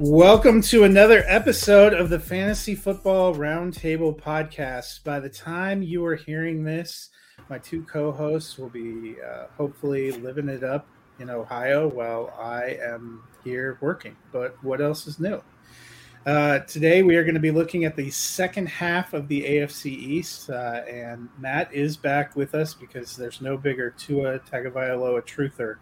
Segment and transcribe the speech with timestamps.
[0.00, 5.04] Welcome to another episode of the Fantasy Football Roundtable podcast.
[5.04, 7.10] By the time you are hearing this,
[7.48, 10.88] my two co hosts will be uh, hopefully living it up
[11.20, 14.16] in Ohio while I am here working.
[14.32, 15.40] But what else is new?
[16.26, 19.86] Uh, today, we are going to be looking at the second half of the AFC
[19.86, 25.76] East, uh, and Matt is back with us because there's no bigger Tua Tagovailoa truther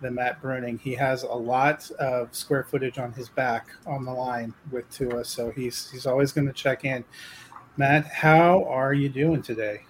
[0.00, 0.80] than Matt Bruning.
[0.80, 5.24] He has a lot of square footage on his back on the line with Tua,
[5.24, 7.04] so he's he's always going to check in.
[7.76, 9.82] Matt, how are you doing today?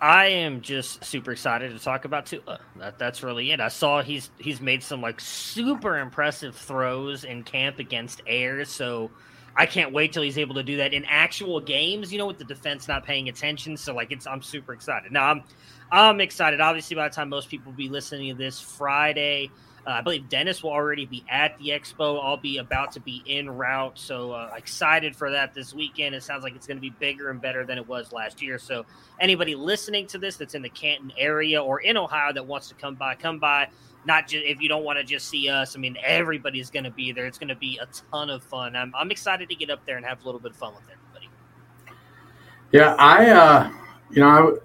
[0.00, 2.60] I am just super excited to talk about Tua.
[2.76, 3.60] That, that's really it.
[3.60, 9.10] I saw he's he's made some like super impressive throws in camp against Ayers, so
[9.56, 12.12] I can't wait till he's able to do that in actual games.
[12.12, 13.76] You know, with the defense not paying attention.
[13.76, 15.12] So like, it's I'm super excited.
[15.12, 15.44] Now I'm
[15.90, 16.60] I'm excited.
[16.60, 19.50] Obviously, by the time most people will be listening to this Friday,
[19.86, 22.22] uh, I believe Dennis will already be at the expo.
[22.22, 23.96] I'll be about to be en route.
[23.98, 26.14] So uh, excited for that this weekend.
[26.14, 28.58] It sounds like it's going to be bigger and better than it was last year.
[28.58, 28.84] So
[29.20, 32.74] anybody listening to this that's in the Canton area or in Ohio that wants to
[32.74, 33.68] come by, come by.
[34.06, 35.76] Not just if you don't want to just see us.
[35.76, 37.26] I mean, everybody's going to be there.
[37.26, 38.76] It's going to be a ton of fun.
[38.76, 40.84] I'm, I'm excited to get up there and have a little bit of fun with
[40.84, 41.28] everybody.
[42.72, 43.70] Yeah, I, uh,
[44.10, 44.58] you know,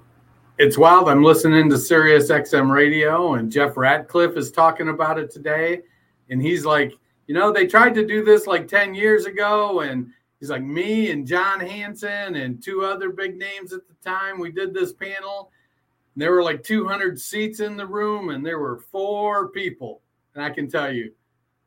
[0.57, 1.09] it's wild.
[1.09, 5.81] I'm listening to Sirius XM radio, and Jeff Ratcliffe is talking about it today.
[6.29, 6.93] And he's like,
[7.27, 9.81] you know, they tried to do this like 10 years ago.
[9.81, 14.39] And he's like, me and John Hansen and two other big names at the time,
[14.39, 15.51] we did this panel.
[16.15, 20.01] There were like 200 seats in the room, and there were four people.
[20.35, 21.11] And I can tell you,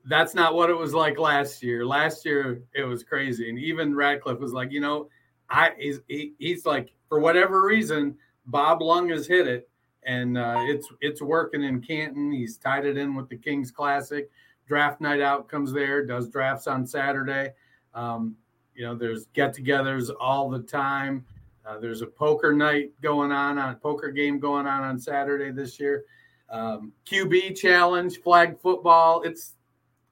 [0.06, 1.86] that's not what it was like last year.
[1.86, 3.48] Last year, it was crazy.
[3.48, 5.08] And even Ratcliffe was like, you know,
[5.48, 8.16] I he's, he, he's like, for whatever reason,
[8.46, 9.68] Bob Lung has hit it,
[10.04, 12.32] and uh, it's it's working in Canton.
[12.32, 14.30] He's tied it in with the Kings Classic.
[14.66, 16.04] Draft night out comes there.
[16.04, 17.52] Does drafts on Saturday.
[17.94, 18.36] Um,
[18.74, 21.24] you know, there's get-togethers all the time.
[21.66, 25.50] Uh, there's a poker night going on on a poker game going on on Saturday
[25.50, 26.04] this year.
[26.50, 29.22] Um, QB challenge, flag football.
[29.22, 29.54] It's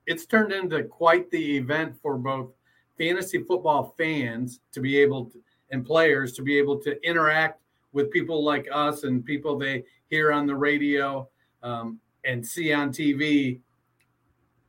[0.07, 2.51] it's turned into quite the event for both
[2.99, 7.61] fantasy football fans to be able to and players to be able to interact
[7.93, 11.29] with people like us and people they hear on the radio
[11.63, 13.59] um, and see on TV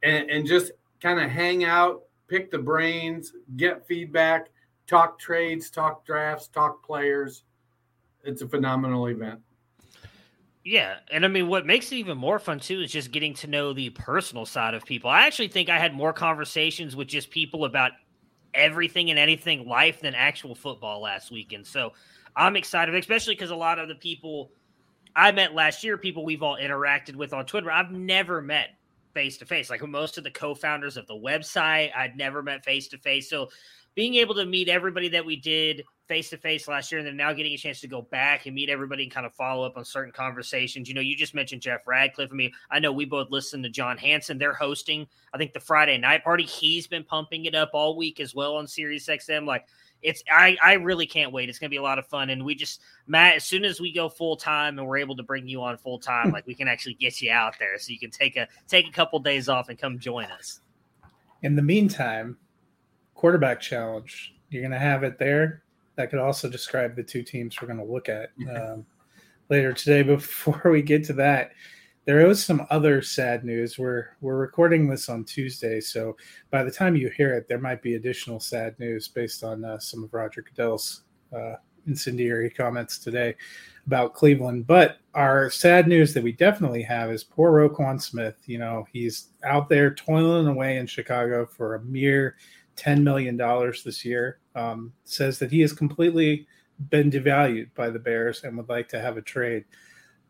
[0.01, 0.71] and, and just
[1.01, 4.49] kind of hang out, pick the brains, get feedback,
[4.87, 7.43] talk trades, talk drafts, talk players.
[8.23, 9.39] It's a phenomenal event.
[10.63, 13.47] Yeah, and I mean, what makes it even more fun too is just getting to
[13.47, 15.09] know the personal side of people.
[15.09, 17.91] I actually think I had more conversations with just people about
[18.53, 21.67] everything and anything life than actual football last weekend.
[21.67, 21.91] So
[22.35, 24.51] I'm excited, especially because a lot of the people
[25.15, 28.69] I met last year, people we've all interacted with on Twitter, I've never met
[29.13, 29.69] face to face.
[29.69, 33.29] Like most of the co-founders of the website, I'd never met face to face.
[33.29, 33.49] So
[33.95, 37.15] being able to meet everybody that we did face to face last year and then
[37.15, 39.77] now getting a chance to go back and meet everybody and kind of follow up
[39.77, 40.89] on certain conversations.
[40.89, 42.29] You know, you just mentioned Jeff Ratcliffe.
[42.31, 44.37] I mean, I know we both listen to John Hansen.
[44.37, 46.43] They're hosting, I think, the Friday night party.
[46.43, 49.45] He's been pumping it up all week as well on Sirius XM.
[49.45, 49.65] Like
[50.01, 51.49] it's I, I really can't wait.
[51.49, 52.29] It's gonna be a lot of fun.
[52.29, 55.23] And we just Matt, as soon as we go full time and we're able to
[55.23, 56.33] bring you on full time, hmm.
[56.33, 58.91] like we can actually get you out there so you can take a take a
[58.91, 60.59] couple days off and come join us.
[61.41, 62.37] In the meantime,
[63.23, 64.35] quarterback challenge.
[64.49, 65.63] You're gonna have it there
[65.95, 68.85] that could also describe the two teams we're going to look at um,
[69.49, 70.01] later today.
[70.03, 71.51] Before we get to that,
[72.05, 73.77] there is some other sad news.
[73.77, 76.17] We're we're recording this on Tuesday, so
[76.51, 79.79] by the time you hear it, there might be additional sad news based on uh,
[79.79, 81.03] some of Roger Goodell's
[81.33, 81.55] uh,
[81.87, 83.35] incendiary comments today
[83.87, 84.67] about Cleveland.
[84.67, 88.35] But our sad news that we definitely have is poor Roquan Smith.
[88.47, 92.35] You know, he's out there toiling away in Chicago for a mere
[92.75, 93.37] $10 million
[93.85, 96.47] this year, um, says that he has completely
[96.89, 99.65] been devalued by the Bears and would like to have a trade.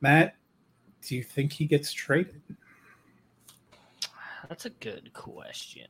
[0.01, 0.35] Matt,
[1.01, 2.41] do you think he gets traded?
[4.49, 5.87] That's a good question.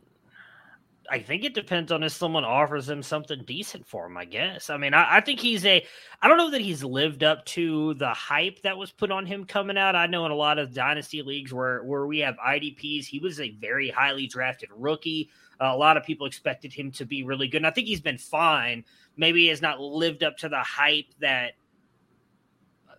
[1.10, 4.70] I think it depends on if someone offers him something decent for him, I guess.
[4.70, 5.86] I mean, I, I, think he's a,
[6.22, 9.44] I don't know that he's lived up to the hype that was put on him
[9.44, 9.96] coming out.
[9.96, 13.42] I know in a lot of dynasty leagues where, where we have IDPs, he was
[13.42, 15.30] a very highly drafted rookie.
[15.62, 17.58] Uh, a lot of people expected him to be really good.
[17.58, 18.84] And I think he's been fine.
[19.18, 21.54] Maybe he has not lived up to the hype that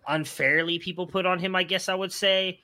[0.07, 2.61] unfairly people put on him, I guess I would say.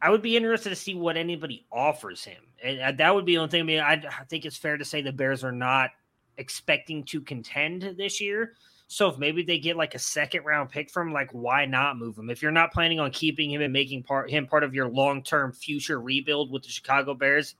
[0.00, 2.42] I would be interested to see what anybody offers him.
[2.62, 3.60] And uh, that would be the only thing.
[3.60, 5.90] I mean, I think it's fair to say the Bears are not
[6.36, 8.54] expecting to contend this year.
[8.86, 12.18] So if maybe they get like a second round pick from, like, why not move
[12.18, 12.28] him?
[12.28, 15.22] If you're not planning on keeping him and making part him part of your long
[15.22, 17.54] term future rebuild with the Chicago Bears,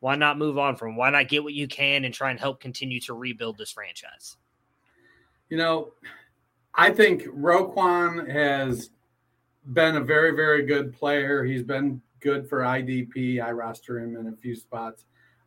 [0.00, 0.96] why not move on from?
[0.96, 4.36] Why not get what you can and try and help continue to rebuild this franchise?
[5.48, 5.92] You know,
[6.74, 8.90] I think Roquan has
[9.72, 11.44] been a very, very good player.
[11.44, 13.42] He's been good for IDP.
[13.42, 15.04] I roster him in a few spots.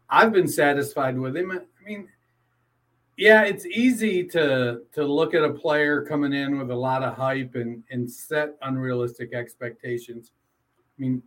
[0.10, 1.52] I've been satisfied with him.
[1.52, 2.10] I mean,
[3.18, 7.16] yeah, it's easy to to look at a player coming in with a lot of
[7.16, 10.32] hype and and set unrealistic expectations.
[10.78, 11.24] I mean,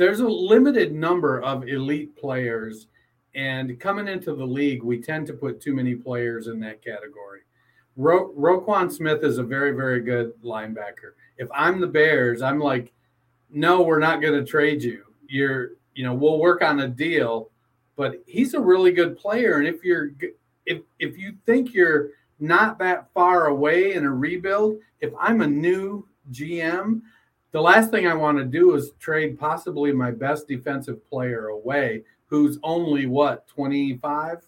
[0.00, 2.86] there's a limited number of elite players,
[3.34, 7.40] and coming into the league, we tend to put too many players in that category.
[7.96, 11.12] Ro- Roquan Smith is a very, very good linebacker.
[11.36, 12.94] If I'm the Bears, I'm like,
[13.50, 15.04] no, we're not going to trade you.
[15.28, 17.50] You're, you know, we'll work on a deal,
[17.94, 19.58] but he's a really good player.
[19.58, 20.12] And if you're,
[20.64, 22.08] if if you think you're
[22.38, 27.02] not that far away in a rebuild, if I'm a new GM,
[27.52, 32.04] the last thing I want to do is trade possibly my best defensive player away,
[32.26, 34.38] who's only what 25.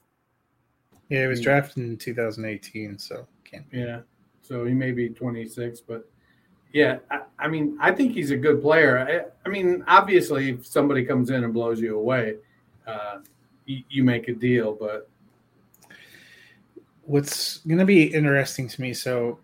[1.09, 3.69] Yeah, he was drafted in 2018, so can't.
[3.71, 3.79] Be.
[3.79, 4.01] Yeah,
[4.43, 6.09] so he may be 26, but
[6.73, 8.99] yeah, I, I, mean, I think he's a good player.
[8.99, 12.37] I, I, mean, obviously, if somebody comes in and blows you away,
[12.87, 13.19] uh,
[13.67, 14.73] you, you make a deal.
[14.73, 15.09] But
[17.03, 19.39] what's going to be interesting to me, so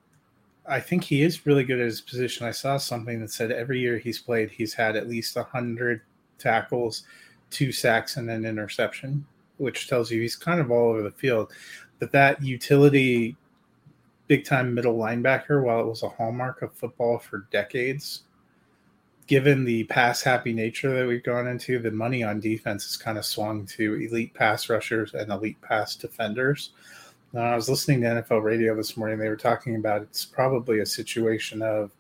[0.69, 2.47] I think he is really good at his position.
[2.47, 6.03] I saw something that said every year he's played, he's had at least 100
[6.39, 7.05] tackles,
[7.51, 9.25] two sacks, and an interception,
[9.57, 11.53] which tells you he's kind of all over the field.
[11.99, 13.37] But that utility
[14.29, 18.25] big time middle linebacker, while it was a hallmark of football for decades,
[19.27, 23.19] given the pass happy nature that we've gone into, the money on defense has kind
[23.19, 26.71] of swung to elite pass rushers and elite pass defenders.
[27.33, 29.19] Now, I was listening to NFL radio this morning.
[29.19, 31.91] They were talking about it's probably a situation of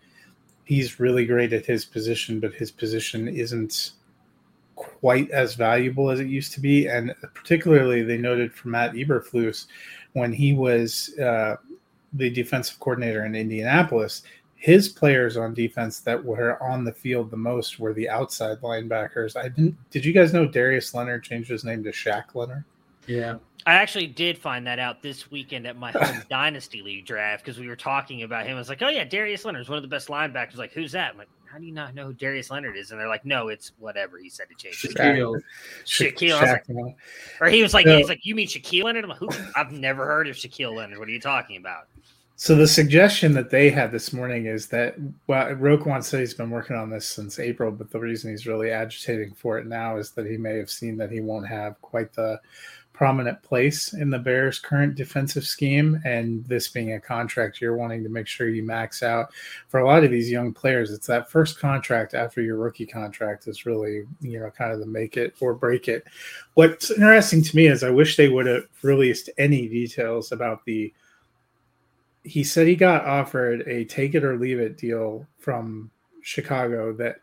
[0.64, 3.92] he's really great at his position, but his position isn't
[4.75, 6.87] quite as valuable as it used to be.
[6.87, 9.66] And particularly, they noted for Matt Eberflus
[10.12, 11.56] when he was uh,
[12.12, 14.23] the defensive coordinator in Indianapolis,
[14.54, 19.37] his players on defense that were on the field the most were the outside linebackers.
[19.37, 19.76] I didn't.
[19.90, 22.64] Did you guys know Darius Leonard changed his name to Shaq Leonard?
[23.09, 23.37] Yeah.
[23.67, 27.59] I actually did find that out this weekend at my home dynasty league draft because
[27.59, 28.57] we were talking about him.
[28.57, 30.93] I was like, "Oh yeah, Darius Leonard is one of the best linebackers." Like, who's
[30.93, 31.12] that?
[31.12, 33.49] I'm like, "How do you not know who Darius Leonard is?" And they're like, "No,
[33.49, 35.41] it's whatever." He said to change Shaquille.
[35.85, 36.41] Shaquille.
[36.41, 36.83] Shaquille.
[36.83, 36.97] Like,
[37.41, 39.29] or he was like, so, "He's like, you mean Shaquille Leonard?" I'm like, "Who?
[39.55, 40.99] I've never heard of Shaquille Leonard.
[40.99, 41.88] What are you talking about?"
[42.41, 44.95] So the suggestion that they had this morning is that
[45.27, 48.71] well, Roquan said he's been working on this since April, but the reason he's really
[48.71, 52.12] agitating for it now is that he may have seen that he won't have quite
[52.12, 52.41] the
[52.99, 58.02] prominent place in the Bears' current defensive scheme, and this being a contract you're wanting
[58.02, 59.33] to make sure you max out.
[59.69, 63.47] For a lot of these young players, it's that first contract after your rookie contract
[63.47, 66.09] is really you know kind of the make it or break it.
[66.55, 70.93] What's interesting to me is I wish they would have released any details about the
[72.25, 75.88] he said he got offered a take it or leave it deal from
[76.23, 77.21] Chicago that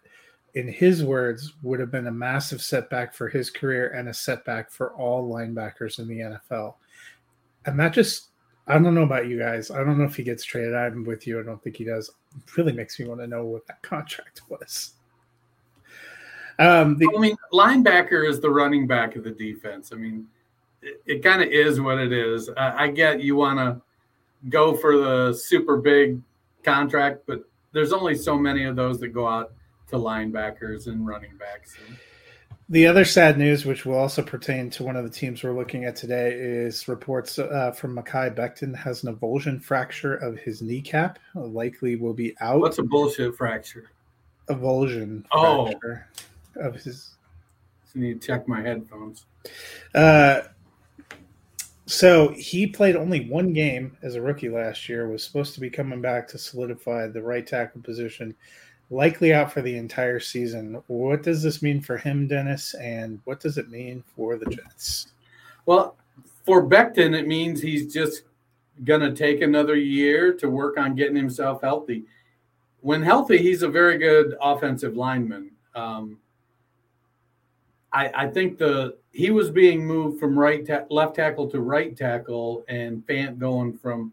[0.55, 4.71] in his words would have been a massive setback for his career and a setback
[4.71, 6.75] for all linebackers in the NFL.
[7.65, 8.29] And that just
[8.67, 9.69] I don't know about you guys.
[9.69, 10.73] I don't know if he gets traded.
[10.73, 11.39] I'm with you.
[11.39, 12.09] I don't think he does.
[12.35, 14.93] It really makes me want to know what that contract was.
[16.57, 19.91] Um, the, I mean, linebacker is the running back of the defense.
[19.91, 20.25] I mean,
[20.81, 22.49] it, it kind of is what it is.
[22.55, 23.81] I, I get you want to
[24.49, 26.21] go for the super big
[26.63, 27.43] contract, but
[27.73, 29.51] there's only so many of those that go out
[29.87, 31.75] to linebackers and running backs.
[32.67, 35.85] The other sad news, which will also pertain to one of the teams we're looking
[35.85, 41.19] at today, is reports uh, from Mekhi Becton has an avulsion fracture of his kneecap.
[41.35, 42.61] Likely will be out.
[42.61, 43.91] What's a bullshit fracture?
[44.49, 45.25] Avulsion.
[45.31, 45.71] Oh,
[46.55, 47.11] of his.
[47.95, 49.25] I need to check my headphones.
[49.93, 50.41] Uh,
[51.85, 55.07] so he played only one game as a rookie last year.
[55.07, 58.35] Was supposed to be coming back to solidify the right tackle position.
[58.89, 60.81] Likely out for the entire season.
[60.87, 62.75] What does this mean for him, Dennis?
[62.75, 65.07] And what does it mean for the Jets?
[65.65, 65.97] Well,
[66.45, 68.23] for Becton, it means he's just
[68.83, 72.03] going to take another year to work on getting himself healthy.
[72.81, 75.51] When healthy, he's a very good offensive lineman.
[75.73, 76.19] Um,
[77.91, 81.95] I, I think the he was being moved from right ta- left tackle to right
[81.95, 84.11] tackle, and Fant going from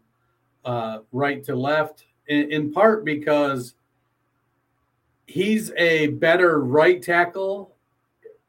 [0.63, 3.75] uh, right to left, in, in, part because
[5.27, 7.75] he's a better right tackle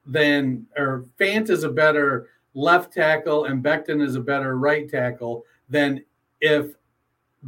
[0.07, 5.45] than, or Fant is a better left tackle, and Becton is a better right tackle
[5.69, 6.05] than
[6.41, 6.75] if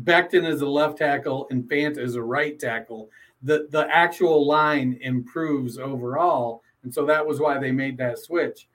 [0.02, 3.10] Becton is a left tackle and Fant is a right tackle.
[3.42, 8.68] The the actual line improves overall and so that was why they made that switch.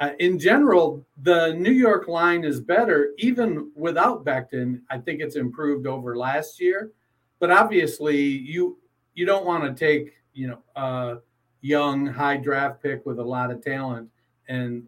[0.00, 4.80] Uh, in general, the New York line is better, even without Becton.
[4.90, 6.90] I think it's improved over last year.
[7.38, 8.78] But obviously, you
[9.16, 11.18] you don't want to take you know a
[11.62, 14.08] young high draft pick with a lot of talent
[14.48, 14.84] and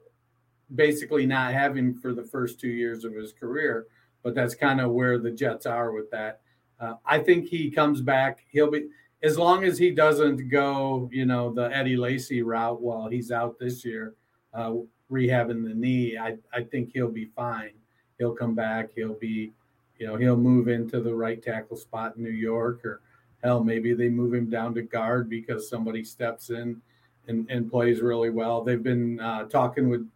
[0.76, 3.86] basically not having for the first two years of his career.
[4.22, 6.40] But that's kind of where the Jets are with that.
[6.78, 8.44] Uh, I think he comes back.
[8.50, 8.88] He'll be
[9.22, 13.58] as long as he doesn't go, you know, the Eddie Lacy route while he's out
[13.58, 14.14] this year,
[14.54, 14.74] uh,
[15.10, 17.72] rehabbing the knee, I, I think he'll be fine.
[18.18, 18.90] He'll come back.
[18.94, 19.52] He'll be,
[19.98, 23.00] you know, he'll move into the right tackle spot in New York, or
[23.42, 26.80] hell, maybe they move him down to guard because somebody steps in
[27.28, 28.62] and, and plays really well.
[28.62, 30.08] They've been uh, talking with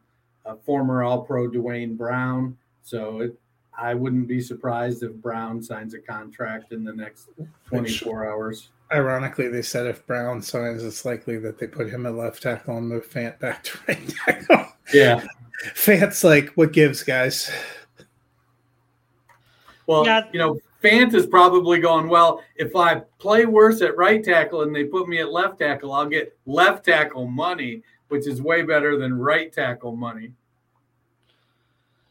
[0.65, 3.39] former All Pro Duane Brown, so it,
[3.79, 7.29] I wouldn't be surprised if Brown signs a contract in the next
[7.67, 8.69] 24 hours.
[8.93, 12.77] Ironically, they said if Brown signs, it's likely that they put him at left tackle
[12.77, 14.67] and move Fant back to right tackle.
[14.93, 15.25] Yeah.
[15.75, 17.51] Fant's like, what gives, guys?
[19.87, 20.27] Well, yeah.
[20.33, 24.75] you know, Fant is probably going, well, if I play worse at right tackle and
[24.75, 28.97] they put me at left tackle, I'll get left tackle money, which is way better
[28.97, 30.33] than right tackle money.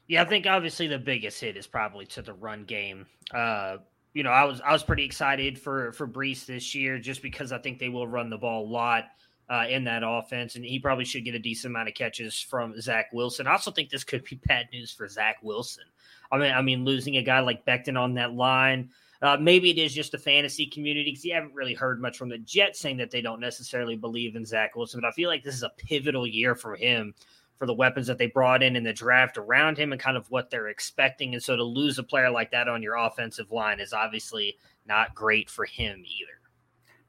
[0.08, 3.06] Yeah, I think obviously the biggest hit is probably to the run game.
[3.34, 3.78] Uh,
[4.14, 7.52] you know, I was I was pretty excited for for Breece this year just because
[7.52, 9.06] I think they will run the ball a lot
[9.50, 12.80] uh, in that offense, and he probably should get a decent amount of catches from
[12.82, 13.48] Zach Wilson.
[13.48, 15.84] I also think this could be bad news for Zach Wilson.
[16.32, 18.90] I mean, I mean, losing a guy like Becton on that line.
[19.22, 22.30] Uh, maybe it is just the fantasy community because you haven't really heard much from
[22.30, 25.00] the Jets saying that they don't necessarily believe in Zach Wilson.
[25.02, 27.14] But I feel like this is a pivotal year for him
[27.60, 30.32] for the weapons that they brought in in the draft around him and kind of
[30.32, 31.36] what they're expecting.
[31.36, 34.58] And so to lose a player like that on your offensive line is obviously
[34.88, 36.40] not great for him either.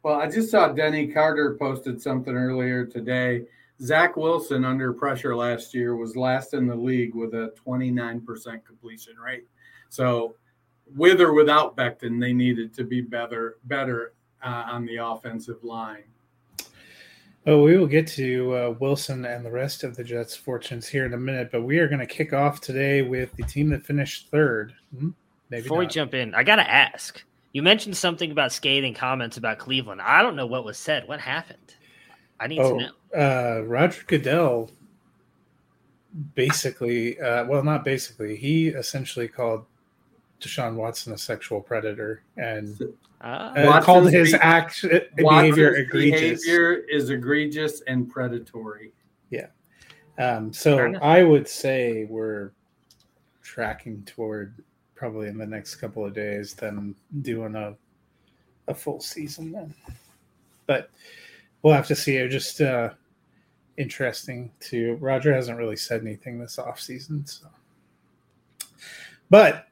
[0.03, 3.47] Well, I just saw Denny Carter posted something earlier today.
[3.83, 9.17] Zach Wilson, under pressure last year, was last in the league with a 29% completion
[9.17, 9.47] rate.
[9.89, 10.37] So,
[10.95, 16.05] with or without Becton, they needed to be better, better uh, on the offensive line.
[17.45, 21.05] Oh, we will get to uh, Wilson and the rest of the Jets' fortunes here
[21.05, 23.85] in a minute, but we are going to kick off today with the team that
[23.85, 24.73] finished third.
[24.97, 25.11] Hmm,
[25.51, 25.89] maybe Before not.
[25.89, 27.21] we jump in, I got to ask.
[27.53, 30.01] You mentioned something about scathing comments about Cleveland.
[30.01, 31.09] I don't know what was said.
[31.09, 31.75] What happened?
[32.39, 32.91] I need oh, to know.
[33.17, 34.71] Uh, Roger Goodell
[36.35, 39.65] basically, uh, well, not basically, he essentially called
[40.41, 42.79] Deshaun Watson a sexual predator and
[43.25, 43.53] Ah.
[43.55, 46.45] uh, called his be- act behavior Watson's egregious.
[46.45, 48.93] behavior is egregious and predatory.
[49.31, 49.47] Yeah.
[50.19, 50.95] Um, so.
[51.01, 52.51] I would say we're
[53.43, 54.55] tracking toward
[54.97, 57.77] probably in the next couple of days them doing a
[58.69, 59.75] a full season then.
[60.67, 60.91] But
[61.63, 62.17] we'll have to see.
[62.17, 62.91] It just uh
[63.77, 67.47] interesting to Roger hasn't really said anything this off season, so
[69.31, 69.67] but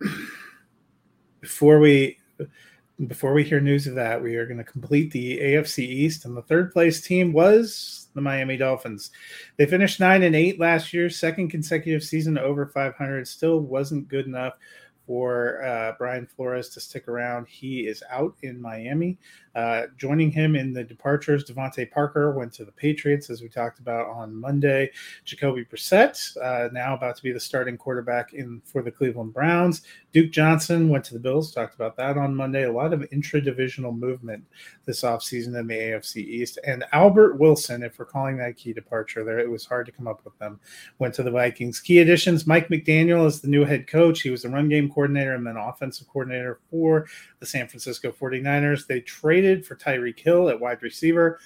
[1.41, 2.19] before we
[3.07, 6.37] before we hear news of that, we are going to complete the AFC East, and
[6.37, 9.11] the third place team was the Miami Dolphins.
[9.57, 13.27] They finished nine and eight last year, second consecutive season over 500.
[13.27, 14.55] Still wasn't good enough
[15.07, 17.49] for uh, Brian Flores to stick around.
[17.49, 19.19] He is out in Miami.
[19.55, 23.81] Uh, joining him in the departures, DeVante Parker went to the Patriots, as we talked
[23.81, 24.91] about on Monday.
[25.25, 29.83] Jacoby Brissett, uh, now about to be the starting quarterback in for the Cleveland Browns.
[30.13, 31.53] Duke Johnson went to the Bills.
[31.53, 32.65] Talked about that on Monday.
[32.65, 34.45] A lot of intra-divisional movement
[34.85, 36.59] this offseason in the AFC East.
[36.67, 40.09] And Albert Wilson, if we're calling that key departure there, it was hard to come
[40.09, 40.59] up with them,
[40.99, 41.81] went to the Vikings.
[41.81, 44.23] Key additions Mike McDaniel is the new head coach.
[44.23, 47.07] He was the run game coordinator and then offensive coordinator for
[47.41, 48.87] the San Francisco 49ers.
[48.87, 51.41] They traded for Tyreek Hill at wide receiver.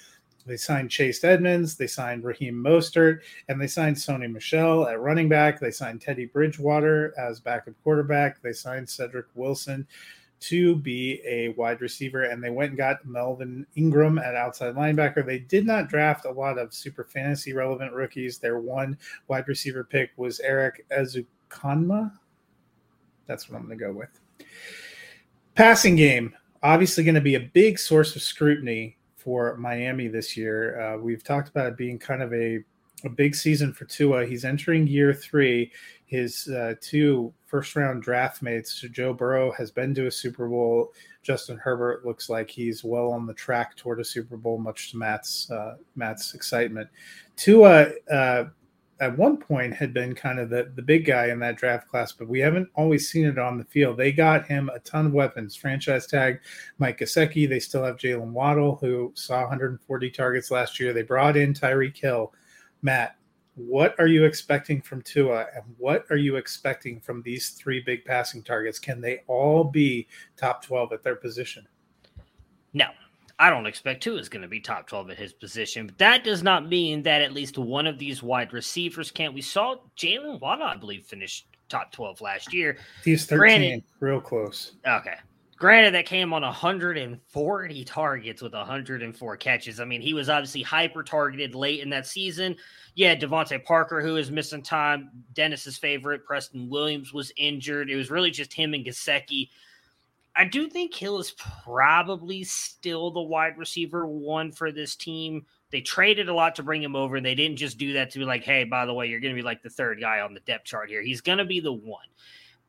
[0.45, 5.27] They signed Chase Edmonds, they signed Raheem Mostert, and they signed Sony Michel at running
[5.27, 5.59] back.
[5.59, 8.41] They signed Teddy Bridgewater as backup quarterback.
[8.43, 9.87] They signed Cedric Wilson
[10.41, 15.25] to be a wide receiver, and they went and got Melvin Ingram at outside linebacker.
[15.25, 18.37] They did not draft a lot of super fantasy relevant rookies.
[18.37, 22.11] Their one wide receiver pick was Erik Ezukanma.
[23.25, 24.19] That's what I'm going to go with.
[25.55, 30.79] Passing game, obviously going to be a big source of scrutiny for Miami this year.
[30.79, 32.59] Uh, we've talked about it being kind of a,
[33.05, 34.25] a big season for Tua.
[34.25, 35.71] He's entering year three.
[36.07, 40.91] His uh, two first round draft mates, Joe Burrow, has been to a Super Bowl.
[41.23, 44.97] Justin Herbert looks like he's well on the track toward a Super Bowl, much to
[44.97, 46.89] Matt's uh, Matt's excitement.
[47.37, 48.45] Tua uh,
[49.01, 52.13] at one point had been kind of the, the big guy in that draft class,
[52.13, 53.97] but we haven't always seen it on the field.
[53.97, 55.55] They got him a ton of weapons.
[55.55, 56.39] Franchise tag
[56.77, 57.47] Mike Gesicki.
[57.47, 60.93] They still have Jalen Waddle, who saw 140 targets last year.
[60.93, 62.33] They brought in Tyreek Hill.
[62.81, 63.17] Matt,
[63.55, 68.05] what are you expecting from Tua, and what are you expecting from these three big
[68.05, 68.79] passing targets?
[68.79, 71.67] Can they all be top 12 at their position?
[72.73, 72.87] No,
[73.37, 76.23] I don't expect Tua is going to be top 12 at his position, but that
[76.23, 79.33] does not mean that at least one of these wide receivers can't.
[79.33, 82.77] We saw Jalen Waddle, I believe, finished top 12 last year.
[83.03, 84.75] He's 13, Granted- real close.
[84.87, 85.15] Okay.
[85.57, 89.79] Granted, that came on 140 targets with 104 catches.
[89.79, 92.57] I mean, he was obviously hyper targeted late in that season.
[92.93, 95.11] Yeah, DeVante Parker, who is missing time.
[95.33, 97.89] Dennis's favorite, Preston Williams, was injured.
[97.89, 99.49] It was really just him and Gesicki.
[100.35, 105.45] I do think Hill is probably still the wide receiver one for this team.
[105.71, 108.19] They traded a lot to bring him over, and they didn't just do that to
[108.19, 110.33] be like, hey, by the way, you're going to be like the third guy on
[110.33, 111.01] the depth chart here.
[111.01, 112.05] He's going to be the one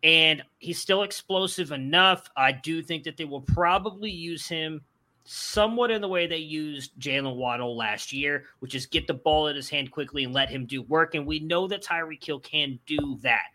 [0.02, 2.29] and he's still explosive enough.
[2.37, 4.83] I do think that they will probably use him
[5.24, 9.48] somewhat in the way they used Jalen Waddle last year, which is get the ball
[9.48, 11.14] in his hand quickly and let him do work.
[11.14, 13.46] And we know that Tyreek Hill can do that.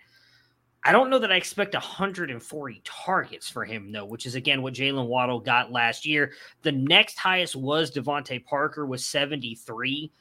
[0.84, 4.74] I don't know that I expect 140 targets for him, though, which is again what
[4.74, 6.34] Jalen Waddle got last year.
[6.64, 10.12] The next highest was DeVante Parker with 73.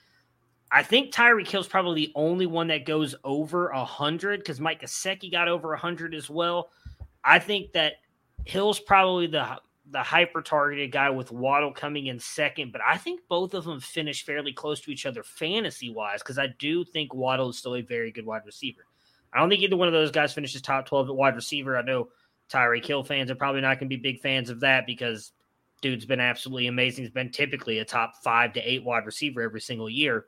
[0.73, 5.31] I think Tyreek Hill's probably the only one that goes over 100 because Mike Gesicki
[5.31, 6.71] got over 100 as well.
[7.25, 7.95] I think that
[8.45, 9.61] Hill's probably the
[9.93, 13.81] the hyper targeted guy with Waddle coming in second, but I think both of them
[13.81, 17.75] finish fairly close to each other fantasy wise because I do think Waddle is still
[17.75, 18.87] a very good wide receiver.
[19.33, 21.77] I don't think either one of those guys finishes top 12 at wide receiver.
[21.77, 22.09] I know
[22.51, 25.33] Tyreek Hill fans are probably not going to be big fans of that because
[25.81, 27.05] dude's been absolutely amazing.
[27.05, 30.27] He's been typically a top five to eight wide receiver every single year.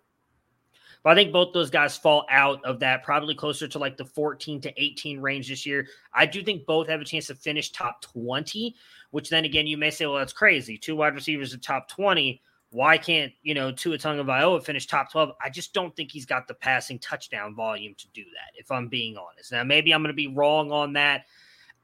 [1.02, 4.04] But I think both those guys fall out of that, probably closer to like the
[4.04, 5.88] 14 to 18 range this year.
[6.14, 8.76] I do think both have a chance to finish top 20,
[9.10, 10.78] which then again, you may say, well, that's crazy.
[10.78, 12.40] Two wide receivers at top 20.
[12.72, 15.32] Why can't, you know, Tua Tagovailoa finish top 12?
[15.44, 18.88] I just don't think he's got the passing touchdown volume to do that, if I'm
[18.88, 19.52] being honest.
[19.52, 21.26] Now, maybe I'm going to be wrong on that.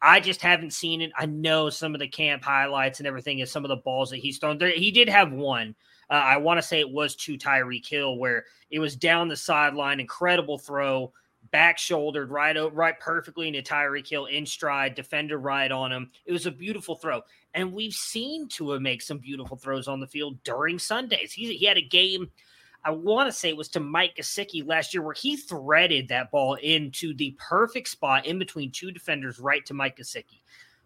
[0.01, 1.11] I just haven't seen it.
[1.17, 4.19] I know some of the camp highlights and everything is some of the balls that
[4.19, 4.59] he's thrown.
[4.59, 5.75] There, he did have one.
[6.11, 9.37] Uh, I want to say it was to Tyreek Hill where it was down the
[9.37, 11.13] sideline, incredible throw,
[11.51, 16.11] back shouldered right right perfectly into Tyreek Hill in stride, defender right on him.
[16.27, 17.23] It was a beautiful throw,
[17.55, 21.33] and we've seen Tua make some beautiful throws on the field during Sundays.
[21.33, 22.31] He he had a game.
[22.85, 26.31] I want to say it was to Mike Gesicki last year, where he threaded that
[26.31, 30.43] ball into the perfect spot in between two defenders, right to Mike Gesicki.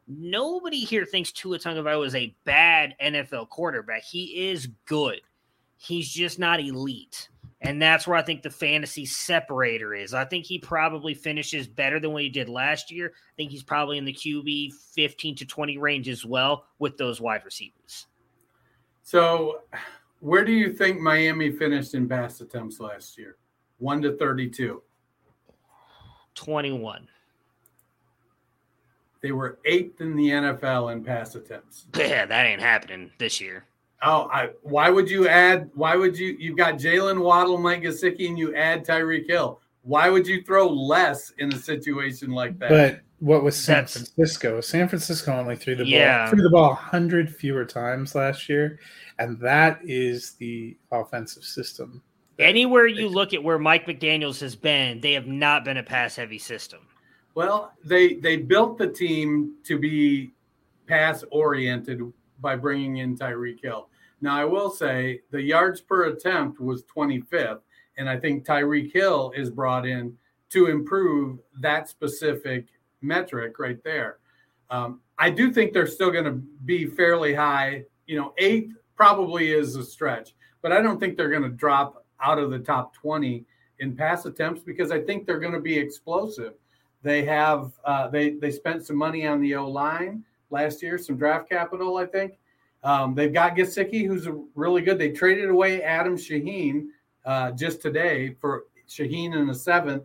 [0.09, 4.03] Nobody here thinks Tua Tagovailoa is a bad NFL quarterback.
[4.03, 5.21] He is good.
[5.77, 7.29] He's just not elite.
[7.63, 10.15] And that's where I think the fantasy separator is.
[10.15, 13.13] I think he probably finishes better than what he did last year.
[13.15, 17.21] I think he's probably in the QB 15 to 20 range as well with those
[17.21, 18.07] wide receivers.
[19.05, 19.63] So,
[20.21, 23.37] where do you think Miami finished in pass attempts last year?
[23.79, 24.83] 1 to 32.
[26.35, 27.09] 21.
[29.21, 31.87] They were eighth in the NFL in pass attempts.
[31.97, 33.65] Yeah, that ain't happening this year.
[34.05, 35.71] Oh, I, why would you add?
[35.75, 36.37] Why would you?
[36.39, 39.61] You've got Jalen Waddle, Mike Gesicki, and you add Tyreek Hill.
[39.83, 42.69] Why would you throw less in a situation like that?
[42.69, 44.61] But what was San That's- Francisco?
[44.61, 46.25] San Francisco only threw the Yeah.
[46.25, 48.81] ball threw the ball hundred fewer times last year,
[49.19, 52.03] and that is the offensive system.
[52.39, 56.17] Anywhere you look at where Mike McDaniels has been, they have not been a pass
[56.17, 56.81] heavy system.
[57.35, 60.33] Well, they they built the team to be
[60.89, 62.01] pass oriented
[62.41, 63.89] by bringing in Tyreek Hill.
[64.23, 67.61] Now, I will say the yards per attempt was 25th,
[67.99, 70.17] and I think Tyreek Hill is brought in
[70.51, 72.69] to improve that specific
[73.01, 74.19] metric right there.
[74.71, 77.85] Um, I do think they're still going to be fairly high.
[78.07, 82.07] You know, eighth probably is a stretch, but I don't think they're going to drop
[82.21, 83.45] out of the top 20
[83.81, 86.55] in pass attempts because I think they're going to be explosive.
[87.03, 91.17] They have uh, they they spent some money on the O line last year, some
[91.17, 92.39] draft capital, I think.
[92.85, 94.99] Um, they've got Gesicki, who's really good.
[94.99, 96.89] They traded away Adam Shaheen
[97.25, 100.05] uh, just today for Shaheen in the seventh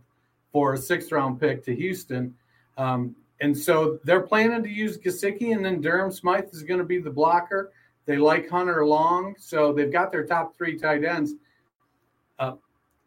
[0.52, 2.36] for a sixth round pick to Houston.
[2.78, 6.86] Um, and so they're planning to use Gesicki, and then Durham Smythe is going to
[6.86, 7.72] be the blocker.
[8.06, 11.34] They like Hunter Long, so they've got their top three tight ends.
[12.40, 12.54] Uh,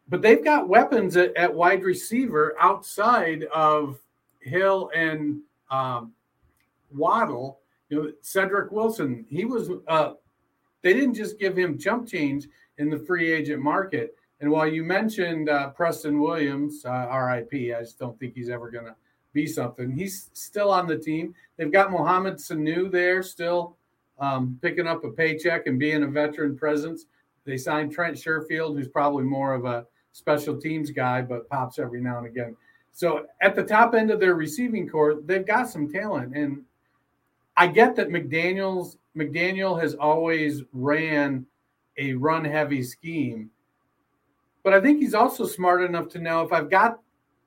[0.09, 3.99] but they've got weapons at, at wide receiver outside of
[4.41, 6.11] Hill and um,
[6.93, 7.60] Waddle.
[7.91, 9.69] You know, Cedric Wilson, he was.
[9.87, 10.13] Uh,
[10.81, 14.15] they didn't just give him jump change in the free agent market.
[14.39, 18.71] And while you mentioned uh, Preston Williams, uh, RIP, I just don't think he's ever
[18.71, 18.95] going to
[19.33, 19.91] be something.
[19.91, 21.35] He's still on the team.
[21.57, 23.75] They've got Mohamed Sanu there, still
[24.19, 27.05] um, picking up a paycheck and being a veteran presence.
[27.45, 32.01] They signed Trent Sherfield, who's probably more of a special teams guy, but pops every
[32.01, 32.55] now and again.
[32.93, 36.35] So at the top end of their receiving core, they've got some talent.
[36.35, 36.63] And
[37.57, 41.45] I get that McDaniel's McDaniel has always ran
[41.97, 43.49] a run heavy scheme.
[44.63, 46.99] But I think he's also smart enough to know if I've got